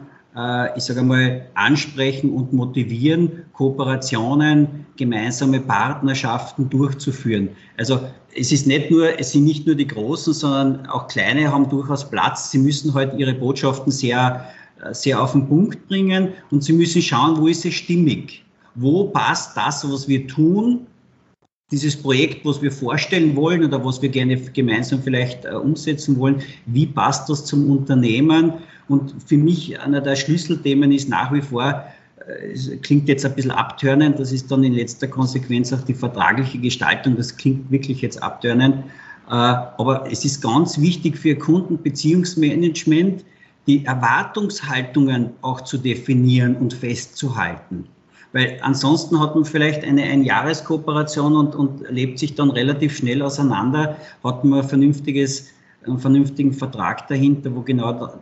ich 0.75 0.83
sage 0.83 0.99
einmal, 0.99 1.47
ansprechen 1.55 2.31
und 2.31 2.53
motivieren, 2.53 3.45
Kooperationen, 3.53 4.85
gemeinsame 4.95 5.59
Partnerschaften 5.59 6.69
durchzuführen. 6.69 7.49
Also 7.77 7.99
es 8.35 8.51
ist 8.51 8.67
nicht 8.67 8.91
nur, 8.91 9.19
es 9.19 9.31
sind 9.31 9.45
nicht 9.45 9.65
nur 9.65 9.75
die 9.75 9.87
Großen, 9.87 10.33
sondern 10.33 10.85
auch 10.87 11.07
Kleine 11.07 11.51
haben 11.51 11.67
durchaus 11.69 12.07
Platz. 12.07 12.51
Sie 12.51 12.59
müssen 12.59 12.93
halt 12.93 13.17
ihre 13.17 13.33
Botschaften 13.33 13.91
sehr, 13.91 14.45
äh, 14.83 14.93
sehr 14.93 15.19
auf 15.19 15.31
den 15.31 15.47
Punkt 15.47 15.87
bringen 15.87 16.29
und 16.51 16.63
sie 16.63 16.73
müssen 16.73 17.01
schauen, 17.01 17.37
wo 17.37 17.47
ist 17.47 17.65
es 17.65 17.73
stimmig? 17.73 18.45
Wo 18.75 19.05
passt 19.05 19.57
das, 19.57 19.91
was 19.91 20.07
wir 20.07 20.27
tun, 20.27 20.85
dieses 21.71 22.01
Projekt, 22.01 22.45
was 22.45 22.61
wir 22.61 22.71
vorstellen 22.71 23.35
wollen 23.35 23.63
oder 23.63 23.83
was 23.83 24.01
wir 24.01 24.09
gerne 24.09 24.37
gemeinsam 24.37 25.01
vielleicht 25.01 25.43
äh, 25.43 25.49
umsetzen 25.49 26.17
wollen, 26.17 26.41
wie 26.65 26.85
passt 26.85 27.29
das 27.29 27.43
zum 27.43 27.69
Unternehmen? 27.69 28.53
Und 28.87 29.13
für 29.25 29.37
mich 29.37 29.77
einer 29.79 29.99
der 29.99 30.15
Schlüsselthemen 30.15 30.93
ist 30.93 31.09
nach 31.09 31.33
wie 31.33 31.41
vor, 31.41 31.83
äh, 32.25 32.77
klingt 32.77 33.09
jetzt 33.09 33.25
ein 33.25 33.35
bisschen 33.35 33.51
abtörnend, 33.51 34.17
das 34.17 34.31
ist 34.31 34.49
dann 34.49 34.63
in 34.63 34.73
letzter 34.73 35.07
Konsequenz 35.07 35.73
auch 35.73 35.81
die 35.81 35.93
vertragliche 35.93 36.57
Gestaltung, 36.57 37.17
das 37.17 37.35
klingt 37.35 37.69
wirklich 37.69 38.01
jetzt 38.01 38.23
abtörnend, 38.23 38.77
äh, 39.27 39.31
aber 39.31 40.05
es 40.09 40.23
ist 40.23 40.41
ganz 40.41 40.79
wichtig 40.79 41.17
für 41.17 41.35
Kundenbeziehungsmanagement, 41.35 43.25
die 43.67 43.83
Erwartungshaltungen 43.83 45.31
auch 45.41 45.59
zu 45.59 45.77
definieren 45.77 46.55
und 46.55 46.73
festzuhalten. 46.73 47.89
Weil 48.33 48.57
ansonsten 48.61 49.19
hat 49.19 49.35
man 49.35 49.45
vielleicht 49.45 49.83
eine 49.83 50.03
Einjahreskooperation 50.03 51.35
und, 51.35 51.55
und 51.55 51.89
lebt 51.89 52.19
sich 52.19 52.35
dann 52.35 52.51
relativ 52.51 52.97
schnell 52.97 53.21
auseinander, 53.21 53.97
hat 54.23 54.43
man 54.43 54.59
ein 54.59 54.67
vernünftiges, 54.67 55.49
einen 55.85 55.99
vernünftigen 55.99 56.53
Vertrag 56.53 57.07
dahinter, 57.07 57.55
wo 57.55 57.61
genau 57.61 57.93
da, 57.93 58.19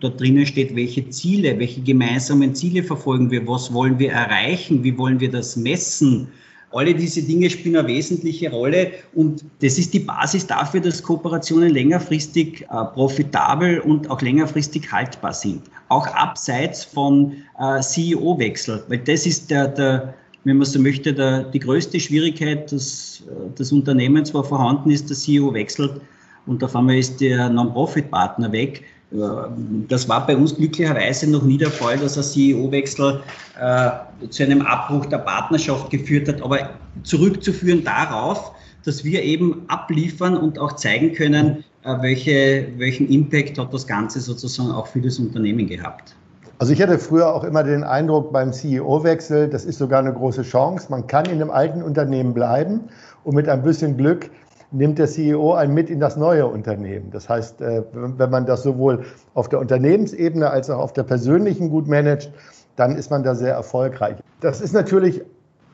da 0.00 0.08
drinnen 0.10 0.44
steht, 0.44 0.76
welche 0.76 1.08
Ziele, 1.08 1.58
welche 1.58 1.80
gemeinsamen 1.80 2.54
Ziele 2.54 2.82
verfolgen 2.82 3.30
wir, 3.30 3.46
was 3.46 3.72
wollen 3.72 3.98
wir 3.98 4.12
erreichen, 4.12 4.84
wie 4.84 4.96
wollen 4.98 5.20
wir 5.20 5.30
das 5.30 5.56
messen, 5.56 6.28
alle 6.76 6.94
diese 6.94 7.22
Dinge 7.22 7.48
spielen 7.50 7.76
eine 7.76 7.88
wesentliche 7.88 8.50
Rolle 8.50 8.92
und 9.14 9.44
das 9.60 9.78
ist 9.78 9.94
die 9.94 10.00
Basis 10.00 10.46
dafür, 10.46 10.80
dass 10.80 11.02
Kooperationen 11.02 11.70
längerfristig 11.70 12.62
äh, 12.62 12.84
profitabel 12.94 13.80
und 13.80 14.10
auch 14.10 14.20
längerfristig 14.20 14.90
haltbar 14.92 15.32
sind. 15.32 15.62
Auch 15.88 16.06
abseits 16.08 16.84
von 16.84 17.32
äh, 17.58 17.80
CEO-Wechsel, 17.80 18.84
weil 18.88 18.98
das 18.98 19.26
ist 19.26 19.50
der, 19.50 19.68
der 19.68 20.14
wenn 20.44 20.58
man 20.58 20.66
so 20.66 20.78
möchte, 20.78 21.12
der, 21.12 21.42
die 21.42 21.58
größte 21.58 21.98
Schwierigkeit, 21.98 22.70
dass 22.70 23.24
äh, 23.26 23.32
das 23.56 23.72
Unternehmen 23.72 24.24
zwar 24.24 24.44
vorhanden 24.44 24.90
ist, 24.90 25.08
der 25.10 25.16
CEO 25.16 25.52
wechselt 25.52 26.00
und 26.46 26.62
auf 26.62 26.76
einmal 26.76 26.98
ist 26.98 27.20
der 27.20 27.48
Non-Profit-Partner 27.48 28.52
weg 28.52 28.84
das 29.10 30.08
war 30.08 30.26
bei 30.26 30.36
uns 30.36 30.56
glücklicherweise 30.56 31.30
noch 31.30 31.42
nie 31.42 31.58
der 31.58 31.70
Fall, 31.70 31.96
dass 31.96 32.16
ein 32.16 32.24
CEO-Wechsel 32.24 33.20
äh, 33.60 34.28
zu 34.28 34.42
einem 34.42 34.62
Abbruch 34.62 35.06
der 35.06 35.18
Partnerschaft 35.18 35.90
geführt 35.90 36.28
hat, 36.28 36.42
aber 36.42 36.70
zurückzuführen 37.04 37.84
darauf, 37.84 38.52
dass 38.84 39.04
wir 39.04 39.22
eben 39.22 39.62
abliefern 39.68 40.36
und 40.36 40.58
auch 40.58 40.72
zeigen 40.72 41.12
können, 41.12 41.64
äh, 41.84 41.96
welche, 42.00 42.66
welchen 42.78 43.08
Impact 43.08 43.58
hat 43.58 43.72
das 43.72 43.86
Ganze 43.86 44.20
sozusagen 44.20 44.72
auch 44.72 44.88
für 44.88 45.00
das 45.00 45.18
Unternehmen 45.18 45.68
gehabt. 45.68 46.16
Also 46.58 46.72
ich 46.72 46.80
hatte 46.82 46.98
früher 46.98 47.32
auch 47.32 47.44
immer 47.44 47.62
den 47.62 47.84
Eindruck 47.84 48.32
beim 48.32 48.52
CEO-Wechsel, 48.52 49.48
das 49.48 49.64
ist 49.64 49.78
sogar 49.78 50.00
eine 50.00 50.12
große 50.12 50.42
Chance. 50.42 50.86
Man 50.90 51.06
kann 51.06 51.26
in 51.26 51.32
einem 51.32 51.50
alten 51.50 51.82
Unternehmen 51.82 52.32
bleiben 52.32 52.80
und 53.24 53.34
mit 53.34 53.48
ein 53.48 53.62
bisschen 53.62 53.96
Glück 53.96 54.30
nimmt 54.70 54.98
der 54.98 55.06
CEO 55.06 55.54
einen 55.54 55.74
mit 55.74 55.90
in 55.90 56.00
das 56.00 56.16
neue 56.16 56.46
Unternehmen. 56.46 57.10
Das 57.10 57.28
heißt, 57.28 57.60
äh, 57.60 57.82
wenn 57.92 58.30
man 58.30 58.46
das 58.46 58.62
sowohl 58.62 59.04
auf 59.34 59.48
der 59.48 59.60
Unternehmensebene 59.60 60.50
als 60.50 60.70
auch 60.70 60.78
auf 60.78 60.92
der 60.92 61.04
persönlichen 61.04 61.70
gut 61.70 61.88
managt, 61.88 62.32
dann 62.76 62.96
ist 62.96 63.10
man 63.10 63.22
da 63.22 63.34
sehr 63.34 63.54
erfolgreich. 63.54 64.16
Das 64.40 64.60
ist 64.60 64.72
natürlich 64.72 65.22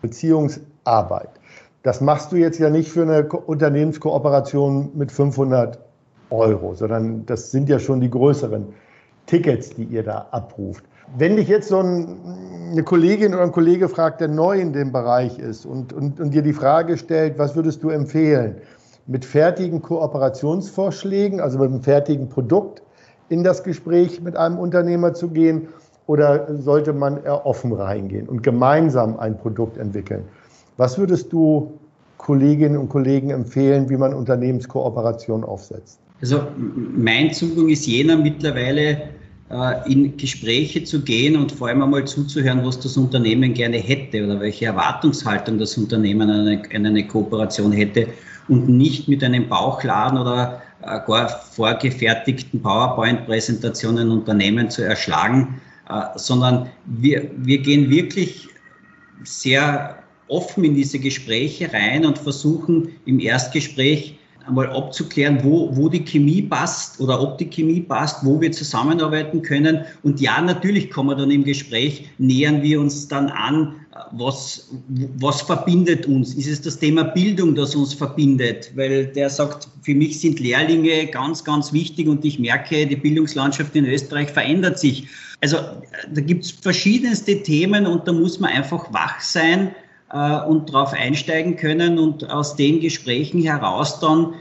Beziehungsarbeit. 0.03 1.31
Das 1.83 2.01
machst 2.01 2.31
du 2.33 2.37
jetzt 2.37 2.59
ja 2.59 2.71
nicht 2.71 2.91
für 2.91 3.03
eine 3.03 3.29
Unternehmenskooperation 3.29 4.91
mit 4.95 5.11
500 5.11 5.79
Euro, 6.31 6.75
sondern 6.75 7.27
das 7.27 7.51
sind 7.51 7.69
ja 7.69 7.79
schon 7.79 8.01
die 8.01 8.11
größeren 8.11 8.67
Tickets, 9.27 9.71
die 9.71 9.85
ihr 9.85 10.03
da 10.03 10.29
abruft. 10.31 10.85
Wenn 11.17 11.37
dich 11.37 11.49
jetzt 11.49 11.69
so 11.69 11.79
ein, 11.79 12.71
eine 12.71 12.83
Kollegin 12.85 13.35
oder 13.35 13.43
ein 13.43 13.53
Kollege 13.53 13.89
fragt, 13.89 14.21
der 14.21 14.29
neu 14.29 14.59
in 14.61 14.73
dem 14.73 14.93
Bereich 14.93 15.39
ist 15.39 15.67
und, 15.67 15.93
und, 15.93 16.21
und 16.21 16.33
dir 16.33 16.43
die 16.43 16.53
Frage 16.53 16.97
stellt, 16.97 17.39
was 17.39 17.55
würdest 17.55 17.83
du 17.83 17.91
empfehlen? 17.91 18.57
Mit 19.07 19.25
fertigen 19.25 19.83
Kooperationsvorschlägen, 19.83 21.41
also 21.41 21.59
mit 21.59 21.71
einem 21.71 21.83
fertigen 21.83 22.29
Produkt 22.29 22.83
in 23.29 23.43
das 23.43 23.63
Gespräch 23.65 24.21
mit 24.21 24.37
einem 24.37 24.59
Unternehmer 24.59 25.15
zu 25.15 25.29
gehen? 25.29 25.69
Oder 26.07 26.49
sollte 26.61 26.93
man 26.93 27.23
eher 27.25 27.47
offen 27.47 27.73
reingehen 27.73 28.29
und 28.29 28.43
gemeinsam 28.43 29.19
ein 29.19 29.39
Produkt 29.39 29.79
entwickeln? 29.79 30.25
Was 30.77 30.99
würdest 30.99 31.33
du 31.33 31.73
Kolleginnen 32.19 32.77
und 32.77 32.89
Kollegen 32.89 33.31
empfehlen, 33.31 33.89
wie 33.89 33.97
man 33.97 34.13
Unternehmenskooperation 34.13 35.45
aufsetzt? 35.45 36.01
Also 36.21 36.41
mein 36.95 37.33
Zugang 37.33 37.69
ist 37.69 37.87
jener 37.87 38.17
mittlerweile, 38.17 39.03
äh, 39.51 39.93
in 39.93 40.17
Gespräche 40.17 40.85
zu 40.85 41.03
gehen 41.03 41.37
und 41.37 41.53
vor 41.53 41.69
allem 41.69 41.83
einmal 41.83 42.05
zuzuhören, 42.05 42.65
was 42.65 42.81
das 42.81 42.97
Unternehmen 42.97 43.55
gerne 43.55 43.77
hätte 43.77 44.25
oder 44.25 44.41
welche 44.41 44.67
Erwartungshaltung 44.67 45.59
das 45.59 45.77
Unternehmen 45.77 46.31
an 46.31 46.47
eine, 46.47 46.63
an 46.75 46.87
eine 46.87 47.07
Kooperation 47.07 47.73
hätte 47.73 48.07
und 48.53 48.69
nicht 48.69 49.09
mit 49.09 49.25
einem 49.25 49.49
Bauchladen 49.49 50.19
oder 50.19 50.61
äh, 50.83 51.01
gar 51.07 51.29
vorgefertigten 51.29 52.61
PowerPoint-Präsentationen 52.61 54.11
Unternehmen 54.11 54.69
zu 54.69 54.83
erschlagen, 54.83 55.61
äh, 55.89 56.03
sondern 56.17 56.69
wir, 56.85 57.31
wir 57.37 57.59
gehen 57.59 57.89
wirklich 57.89 58.49
sehr 59.25 59.99
offen 60.29 60.65
in 60.65 60.75
diese 60.75 60.99
Gespräche 60.99 61.73
rein 61.73 62.05
und 62.05 62.19
versuchen 62.19 62.91
im 63.07 63.21
Erstgespräch 63.21 64.19
einmal 64.47 64.69
abzuklären, 64.69 65.43
wo, 65.43 65.75
wo 65.77 65.89
die 65.89 66.05
Chemie 66.05 66.43
passt 66.43 67.01
oder 67.01 67.21
ob 67.21 67.39
die 67.39 67.49
Chemie 67.49 67.81
passt, 67.81 68.25
wo 68.25 68.41
wir 68.41 68.53
zusammenarbeiten 68.53 69.43
können. 69.43 69.85
Und 70.03 70.21
ja, 70.21 70.41
natürlich 70.41 70.91
kommen 70.91 71.11
wir 71.11 71.17
dann 71.17 71.31
im 71.31 71.45
Gespräch, 71.45 72.09
nähern 72.19 72.63
wir 72.63 72.81
uns 72.81 73.09
dann 73.09 73.29
an, 73.29 73.77
was, 74.13 74.71
was 75.19 75.43
verbindet 75.43 76.07
uns? 76.07 76.35
Ist 76.35 76.49
es 76.49 76.63
das 76.63 76.79
Thema 76.79 77.05
Bildung, 77.05 77.55
das 77.55 77.75
uns 77.75 77.95
verbindet? 77.95 78.71
Weil 78.75 79.07
der 79.07 79.29
sagt, 79.31 79.69
für 79.83 79.95
mich 79.95 80.21
sind 80.21 80.41
Lehrlinge 80.41 81.07
ganz, 81.07 81.45
ganz 81.45 81.73
wichtig 81.73 82.09
und 82.09 82.25
ich 82.25 82.39
merke, 82.39 82.87
die 82.87 82.97
Bildungslandschaft 82.97 83.75
in 83.77 83.87
Österreich 83.87 84.31
verändert 84.31 84.79
sich. 84.79 85.07
Also 85.41 85.57
da 86.13 86.21
gibt 86.21 86.45
es 86.45 86.51
verschiedenste 86.51 87.43
Themen 87.43 87.87
und 87.87 88.07
da 88.07 88.13
muss 88.13 88.39
man 88.39 88.51
einfach 88.51 88.93
wach 88.93 89.21
sein 89.21 89.75
äh, 90.13 90.41
und 90.45 90.73
darauf 90.73 90.93
einsteigen 90.93 91.57
können 91.57 91.99
und 91.99 92.29
aus 92.31 92.57
den 92.57 92.81
Gesprächen 92.81 93.43
heraus 93.43 94.01
dann, 94.01 94.35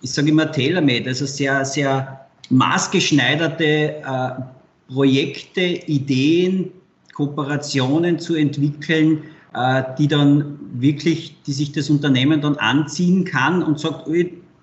ich 0.00 0.12
sage 0.12 0.30
immer 0.30 0.50
tailor-made, 0.50 1.08
also 1.08 1.26
sehr, 1.26 1.64
sehr 1.64 2.26
maßgeschneiderte 2.50 3.64
äh, 3.64 4.92
Projekte, 4.92 5.60
Ideen, 5.60 6.70
Kooperationen 7.14 8.18
zu 8.18 8.34
entwickeln, 8.34 9.22
äh, 9.54 9.82
die 9.98 10.08
dann 10.08 10.58
wirklich, 10.74 11.36
die 11.46 11.52
sich 11.52 11.72
das 11.72 11.90
Unternehmen 11.90 12.40
dann 12.40 12.56
anziehen 12.56 13.24
kann 13.24 13.62
und 13.62 13.78
sagt, 13.78 14.08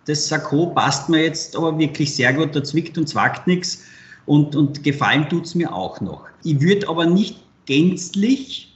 das 0.06 0.28
Sakko 0.28 0.68
passt 0.68 1.10
mir 1.10 1.24
jetzt 1.24 1.56
aber 1.56 1.78
wirklich 1.78 2.16
sehr 2.16 2.34
gut, 2.34 2.56
da 2.56 2.64
zwickt 2.64 2.98
und 2.98 3.08
zwackt 3.08 3.46
nichts 3.46 3.84
und, 4.26 4.56
und 4.56 4.84
gefallen 4.84 5.28
tut's 5.30 5.54
mir 5.54 5.72
auch 5.74 6.02
noch. 6.02 6.26
Ich 6.44 6.60
würde 6.60 6.90
aber 6.90 7.06
nicht 7.06 7.40
gänzlich, 7.66 8.69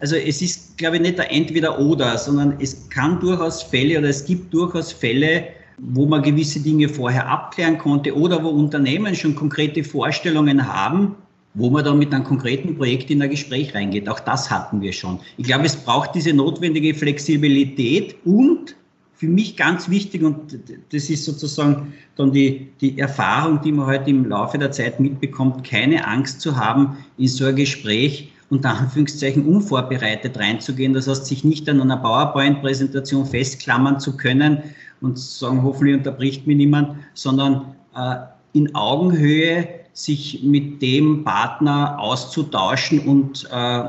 also 0.00 0.16
es 0.16 0.42
ist, 0.42 0.78
glaube 0.78 0.96
ich, 0.96 1.02
nicht 1.02 1.18
der 1.18 1.30
Entweder-Oder, 1.32 2.18
sondern 2.18 2.54
es 2.60 2.88
kann 2.88 3.18
durchaus 3.20 3.62
Fälle 3.62 3.98
oder 3.98 4.08
es 4.08 4.24
gibt 4.24 4.54
durchaus 4.54 4.92
Fälle, 4.92 5.48
wo 5.78 6.06
man 6.06 6.22
gewisse 6.22 6.60
Dinge 6.60 6.88
vorher 6.88 7.28
abklären 7.28 7.78
konnte 7.78 8.16
oder 8.16 8.42
wo 8.42 8.48
Unternehmen 8.48 9.14
schon 9.14 9.34
konkrete 9.34 9.84
Vorstellungen 9.84 10.66
haben, 10.66 11.14
wo 11.54 11.70
man 11.70 11.84
dann 11.84 11.98
mit 11.98 12.12
einem 12.12 12.24
konkreten 12.24 12.76
Projekt 12.76 13.10
in 13.10 13.22
ein 13.22 13.30
Gespräch 13.30 13.74
reingeht. 13.74 14.08
Auch 14.08 14.20
das 14.20 14.50
hatten 14.50 14.80
wir 14.80 14.92
schon. 14.92 15.20
Ich 15.36 15.46
glaube, 15.46 15.64
es 15.64 15.76
braucht 15.76 16.14
diese 16.14 16.32
notwendige 16.32 16.94
Flexibilität 16.94 18.16
und 18.24 18.76
für 19.14 19.26
mich 19.26 19.56
ganz 19.56 19.90
wichtig, 19.90 20.22
und 20.22 20.56
das 20.92 21.10
ist 21.10 21.24
sozusagen 21.24 21.92
dann 22.14 22.30
die, 22.30 22.68
die 22.80 22.96
Erfahrung, 23.00 23.60
die 23.62 23.72
man 23.72 23.86
heute 23.86 23.98
halt 24.00 24.08
im 24.08 24.26
Laufe 24.26 24.58
der 24.58 24.70
Zeit 24.70 25.00
mitbekommt, 25.00 25.64
keine 25.64 26.06
Angst 26.06 26.40
zu 26.40 26.56
haben, 26.56 26.98
in 27.16 27.26
so 27.26 27.46
ein 27.46 27.56
Gespräch 27.56 28.30
unter 28.50 28.70
Anführungszeichen 28.78 29.44
unvorbereitet 29.46 30.38
reinzugehen. 30.38 30.94
Das 30.94 31.06
heißt, 31.06 31.26
sich 31.26 31.44
nicht 31.44 31.68
an 31.68 31.80
einer 31.80 31.98
PowerPoint-Präsentation 31.98 33.26
festklammern 33.26 34.00
zu 34.00 34.16
können 34.16 34.62
und 35.00 35.18
sagen, 35.18 35.62
hoffentlich 35.62 35.96
unterbricht 35.96 36.46
mir 36.46 36.56
niemand, 36.56 36.96
sondern 37.14 37.74
äh, 37.94 38.16
in 38.52 38.74
Augenhöhe 38.74 39.68
sich 39.92 40.42
mit 40.42 40.80
dem 40.80 41.24
Partner 41.24 41.98
auszutauschen 41.98 43.00
und 43.00 43.48
äh, 43.50 43.84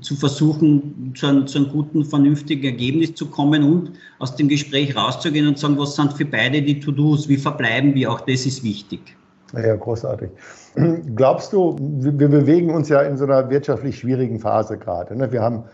zu 0.00 0.14
versuchen, 0.14 1.12
zu 1.16 1.26
einem, 1.26 1.46
zu 1.46 1.58
einem, 1.58 1.68
guten, 1.68 2.04
vernünftigen 2.04 2.64
Ergebnis 2.64 3.14
zu 3.14 3.26
kommen 3.26 3.62
und 3.62 3.92
aus 4.18 4.36
dem 4.36 4.48
Gespräch 4.48 4.94
rauszugehen 4.94 5.46
und 5.46 5.58
sagen, 5.58 5.78
was 5.78 5.96
sind 5.96 6.12
für 6.12 6.24
beide 6.24 6.60
die 6.62 6.80
To-Dos, 6.80 7.28
wie 7.28 7.38
verbleiben 7.38 7.94
wir, 7.94 8.12
auch 8.12 8.20
das 8.20 8.46
ist 8.46 8.62
wichtig. 8.62 9.16
Ja, 9.52 9.76
großartig. 9.76 10.30
Glaubst 11.16 11.52
du, 11.52 11.76
wir 11.78 12.28
bewegen 12.28 12.74
uns 12.74 12.88
ja 12.88 13.02
in 13.02 13.16
so 13.16 13.24
einer 13.24 13.50
wirtschaftlich 13.50 13.98
schwierigen 13.98 14.38
Phase 14.38 14.78
gerade. 14.78 15.16
Ne? 15.16 15.32
Wir 15.32 15.42
haben 15.42 15.64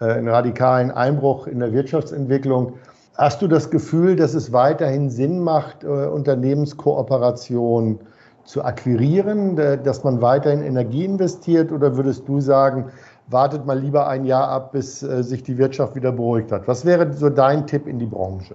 äh, 0.00 0.06
einen 0.06 0.28
radikalen 0.28 0.90
Einbruch 0.90 1.46
in 1.46 1.60
der 1.60 1.72
Wirtschaftsentwicklung. 1.72 2.74
Hast 3.16 3.42
du 3.42 3.48
das 3.48 3.70
Gefühl, 3.70 4.16
dass 4.16 4.34
es 4.34 4.52
weiterhin 4.52 5.10
Sinn 5.10 5.40
macht, 5.40 5.84
äh, 5.84 5.86
Unternehmenskooperation 5.86 8.00
zu 8.44 8.64
akquirieren, 8.64 9.56
dass 9.56 10.04
man 10.04 10.22
weiterhin 10.22 10.62
Energie 10.62 11.04
investiert? 11.04 11.72
Oder 11.72 11.96
würdest 11.96 12.28
du 12.28 12.40
sagen, 12.40 12.92
wartet 13.26 13.66
mal 13.66 13.78
lieber 13.78 14.06
ein 14.06 14.24
Jahr 14.24 14.48
ab, 14.48 14.72
bis 14.72 15.02
äh, 15.02 15.22
sich 15.22 15.42
die 15.42 15.58
Wirtschaft 15.58 15.96
wieder 15.96 16.12
beruhigt 16.12 16.52
hat? 16.52 16.68
Was 16.68 16.84
wäre 16.84 17.12
so 17.12 17.28
dein 17.28 17.66
Tipp 17.66 17.86
in 17.86 17.98
die 17.98 18.06
Branche? 18.06 18.54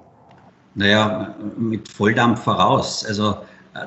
Naja, 0.75 1.35
mit 1.57 1.89
Volldampf 1.89 2.43
voraus. 2.43 3.05
Also 3.05 3.35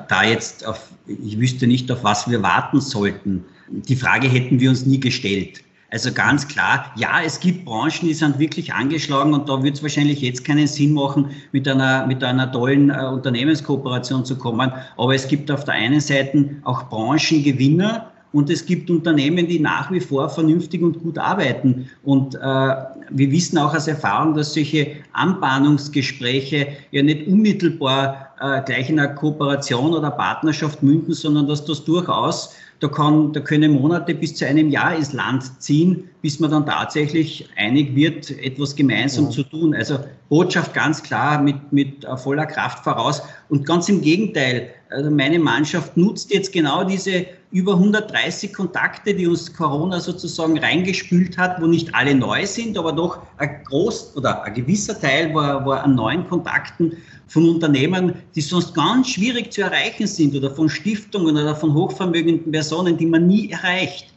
da 0.07 0.23
jetzt 0.23 0.65
auf, 0.65 0.89
ich 1.07 1.39
wüsste 1.39 1.67
nicht, 1.67 1.91
auf 1.91 2.03
was 2.03 2.29
wir 2.29 2.41
warten 2.41 2.81
sollten. 2.81 3.43
Die 3.69 3.95
Frage 3.95 4.27
hätten 4.27 4.59
wir 4.59 4.69
uns 4.69 4.85
nie 4.85 4.99
gestellt. 4.99 5.61
Also 5.91 6.11
ganz 6.11 6.47
klar, 6.47 6.91
ja, 6.97 7.21
es 7.23 7.39
gibt 7.39 7.63
Branchen, 7.63 8.07
die 8.07 8.13
sind 8.13 8.37
wirklich 8.39 8.73
angeschlagen 8.73 9.33
und 9.33 9.47
da 9.47 9.63
wird 9.63 9.75
es 9.75 9.83
wahrscheinlich 9.83 10.19
jetzt 10.21 10.43
keinen 10.43 10.67
Sinn 10.67 10.93
machen, 10.93 11.29
mit 11.51 11.67
einer, 11.67 12.05
mit 12.05 12.23
einer 12.23 12.51
tollen 12.51 12.89
äh, 12.89 13.05
Unternehmenskooperation 13.05 14.25
zu 14.25 14.37
kommen. 14.37 14.71
Aber 14.97 15.15
es 15.15 15.27
gibt 15.27 15.49
auf 15.51 15.63
der 15.63 15.75
einen 15.75 16.01
Seite 16.01 16.49
auch 16.63 16.89
Branchengewinner, 16.89 18.11
und 18.35 18.49
es 18.49 18.65
gibt 18.65 18.89
Unternehmen, 18.89 19.47
die 19.47 19.61
nach 19.61 19.89
wie 19.93 20.01
vor 20.01 20.27
vernünftig 20.29 20.81
und 20.81 21.01
gut 21.01 21.17
arbeiten. 21.17 21.89
Und 22.03 22.35
äh, 22.35 22.39
wir 22.39 23.31
wissen 23.31 23.57
auch 23.57 23.73
aus 23.73 23.87
Erfahrung, 23.87 24.33
dass 24.33 24.53
solche 24.53 24.97
Anbahnungsgespräche 25.13 26.67
ja 26.91 27.01
nicht 27.01 27.27
unmittelbar 27.27 28.24
äh, 28.39 28.61
gleich 28.63 28.89
in 28.89 28.99
einer 28.99 29.13
Kooperation 29.13 29.93
oder 29.93 30.11
Partnerschaft 30.11 30.83
münden, 30.83 31.13
sondern 31.13 31.47
dass 31.47 31.65
das 31.65 31.83
durchaus 31.83 32.55
da, 32.79 32.89
kann, 32.89 33.31
da 33.31 33.39
können 33.39 33.71
Monate 33.71 34.13
bis 34.13 34.35
zu 34.35 34.45
einem 34.45 34.69
Jahr 34.69 34.95
ins 34.95 35.13
Land 35.13 35.61
ziehen, 35.61 36.09
bis 36.21 36.39
man 36.39 36.51
dann 36.51 36.65
tatsächlich 36.65 37.47
einig 37.55 37.95
wird, 37.95 38.31
etwas 38.31 38.75
gemeinsam 38.75 39.25
ja. 39.25 39.31
zu 39.31 39.43
tun. 39.43 39.73
Also 39.73 39.99
Botschaft 40.29 40.73
ganz 40.73 41.01
klar 41.01 41.41
mit, 41.41 41.71
mit 41.71 42.05
voller 42.17 42.45
Kraft 42.45 42.83
voraus. 42.83 43.21
Und 43.47 43.65
ganz 43.65 43.87
im 43.87 44.01
Gegenteil, 44.01 44.71
also 44.89 45.09
meine 45.09 45.39
Mannschaft 45.39 45.95
nutzt 45.95 46.33
jetzt 46.33 46.51
genau 46.51 46.83
diese 46.83 47.27
über 47.51 47.73
130 47.75 48.53
Kontakte, 48.53 49.13
die 49.13 49.27
uns 49.27 49.53
Corona 49.53 50.01
sozusagen 50.01 50.59
reingespült 50.59 51.37
hat, 51.37 51.61
wo 51.61 51.67
nicht 51.67 51.95
alle 51.95 52.13
neu 52.13 52.45
sind, 52.45 52.77
aber 52.77 52.91
doch 52.91 53.19
ein 53.37 53.63
groß 53.63 54.17
oder 54.17 54.43
ein 54.43 54.53
gewisser 54.53 54.99
Teil 54.99 55.33
war, 55.33 55.65
war 55.65 55.83
an 55.83 55.95
neuen 55.95 56.27
Kontakten 56.27 56.97
von 57.27 57.49
Unternehmen, 57.49 58.13
die 58.35 58.41
sonst 58.41 58.73
ganz 58.73 59.09
schwierig 59.09 59.51
zu 59.51 59.61
erreichen 59.61 60.07
sind 60.07 60.35
oder 60.35 60.51
von 60.51 60.69
Stiftungen 60.69 61.35
oder 61.35 61.55
von 61.55 61.73
hochvermögenden 61.73 62.51
Personen, 62.51 62.97
die 62.97 63.05
man 63.05 63.27
nie 63.27 63.49
erreicht. 63.49 64.07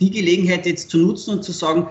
Die 0.00 0.10
Gelegenheit 0.10 0.66
jetzt 0.66 0.90
zu 0.90 0.98
nutzen 0.98 1.34
und 1.34 1.44
zu 1.44 1.52
sagen, 1.52 1.88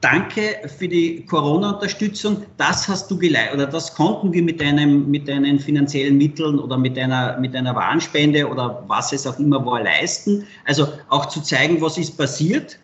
danke 0.00 0.56
für 0.78 0.88
die 0.88 1.24
Corona-Unterstützung, 1.26 2.42
das 2.56 2.88
hast 2.88 3.10
du 3.10 3.18
geleistet 3.18 3.54
oder 3.54 3.66
das 3.66 3.94
konnten 3.94 4.32
wir 4.32 4.42
mit 4.42 4.60
deinem, 4.60 5.10
mit 5.10 5.28
deinen 5.28 5.58
finanziellen 5.58 6.16
Mitteln 6.16 6.58
oder 6.58 6.78
mit 6.78 6.98
einer, 6.98 7.38
mit 7.38 7.54
einer 7.54 7.74
Warenspende 7.74 8.48
oder 8.48 8.84
was 8.86 9.12
es 9.12 9.26
auch 9.26 9.38
immer 9.38 9.64
war 9.64 9.82
leisten. 9.82 10.44
Also 10.66 10.88
auch 11.08 11.26
zu 11.26 11.42
zeigen, 11.42 11.80
was 11.80 11.98
ist 11.98 12.16
passiert 12.16 12.78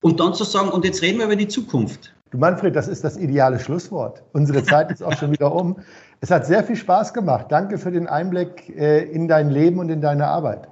und 0.00 0.20
dann 0.20 0.34
zu 0.34 0.44
sagen, 0.44 0.70
und 0.70 0.84
jetzt 0.84 1.02
reden 1.02 1.18
wir 1.18 1.26
über 1.26 1.36
die 1.36 1.48
Zukunft. 1.48 2.12
Du 2.30 2.38
Manfred, 2.38 2.76
das 2.76 2.88
ist 2.88 3.04
das 3.04 3.16
ideale 3.16 3.58
Schlusswort. 3.58 4.22
Unsere 4.32 4.62
Zeit 4.62 4.90
ist 4.90 5.02
auch 5.02 5.16
schon 5.16 5.32
wieder 5.32 5.50
um. 5.50 5.76
Es 6.20 6.30
hat 6.30 6.46
sehr 6.46 6.64
viel 6.64 6.76
Spaß 6.76 7.14
gemacht. 7.14 7.46
Danke 7.50 7.78
für 7.78 7.92
den 7.92 8.08
Einblick 8.08 8.76
äh, 8.76 9.04
in 9.04 9.28
dein 9.28 9.50
Leben 9.50 9.78
und 9.78 9.88
in 9.88 10.00
deine 10.00 10.26
Arbeit. 10.26 10.66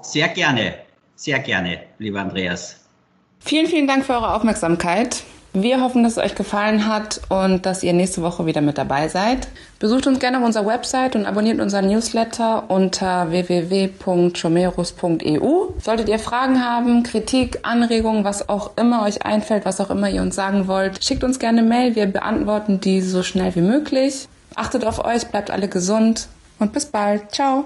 Sehr 0.00 0.28
gerne, 0.28 0.74
sehr 1.16 1.40
gerne, 1.40 1.80
lieber 1.98 2.20
Andreas. 2.20 2.76
Vielen, 3.40 3.66
vielen 3.66 3.88
Dank 3.88 4.04
für 4.04 4.12
eure 4.12 4.34
Aufmerksamkeit. 4.34 5.24
Wir 5.54 5.82
hoffen, 5.82 6.02
dass 6.02 6.12
es 6.12 6.18
euch 6.18 6.34
gefallen 6.34 6.86
hat 6.86 7.20
und 7.28 7.66
dass 7.66 7.82
ihr 7.82 7.92
nächste 7.92 8.22
Woche 8.22 8.46
wieder 8.46 8.62
mit 8.62 8.78
dabei 8.78 9.08
seid. 9.08 9.48
Besucht 9.80 10.06
uns 10.06 10.18
gerne 10.18 10.38
auf 10.38 10.44
unserer 10.44 10.66
Website 10.66 11.14
und 11.14 11.26
abonniert 11.26 11.60
unseren 11.60 11.88
Newsletter 11.88 12.70
unter 12.70 13.30
www.chomerus.eu. 13.30 15.74
Solltet 15.78 16.08
ihr 16.08 16.18
Fragen 16.18 16.64
haben, 16.64 17.02
Kritik, 17.02 17.58
Anregungen, 17.64 18.24
was 18.24 18.48
auch 18.48 18.78
immer 18.78 19.02
euch 19.02 19.26
einfällt, 19.26 19.66
was 19.66 19.78
auch 19.82 19.90
immer 19.90 20.08
ihr 20.08 20.22
uns 20.22 20.36
sagen 20.36 20.68
wollt, 20.68 21.04
schickt 21.04 21.22
uns 21.22 21.38
gerne 21.38 21.62
Mail. 21.62 21.96
Wir 21.96 22.06
beantworten 22.06 22.80
die 22.80 23.02
so 23.02 23.22
schnell 23.22 23.54
wie 23.54 23.60
möglich. 23.60 24.28
Achtet 24.54 24.84
auf 24.84 25.04
euch, 25.04 25.26
bleibt 25.28 25.50
alle 25.50 25.68
gesund 25.68 26.28
und 26.58 26.72
bis 26.72 26.86
bald. 26.86 27.32
Ciao. 27.32 27.64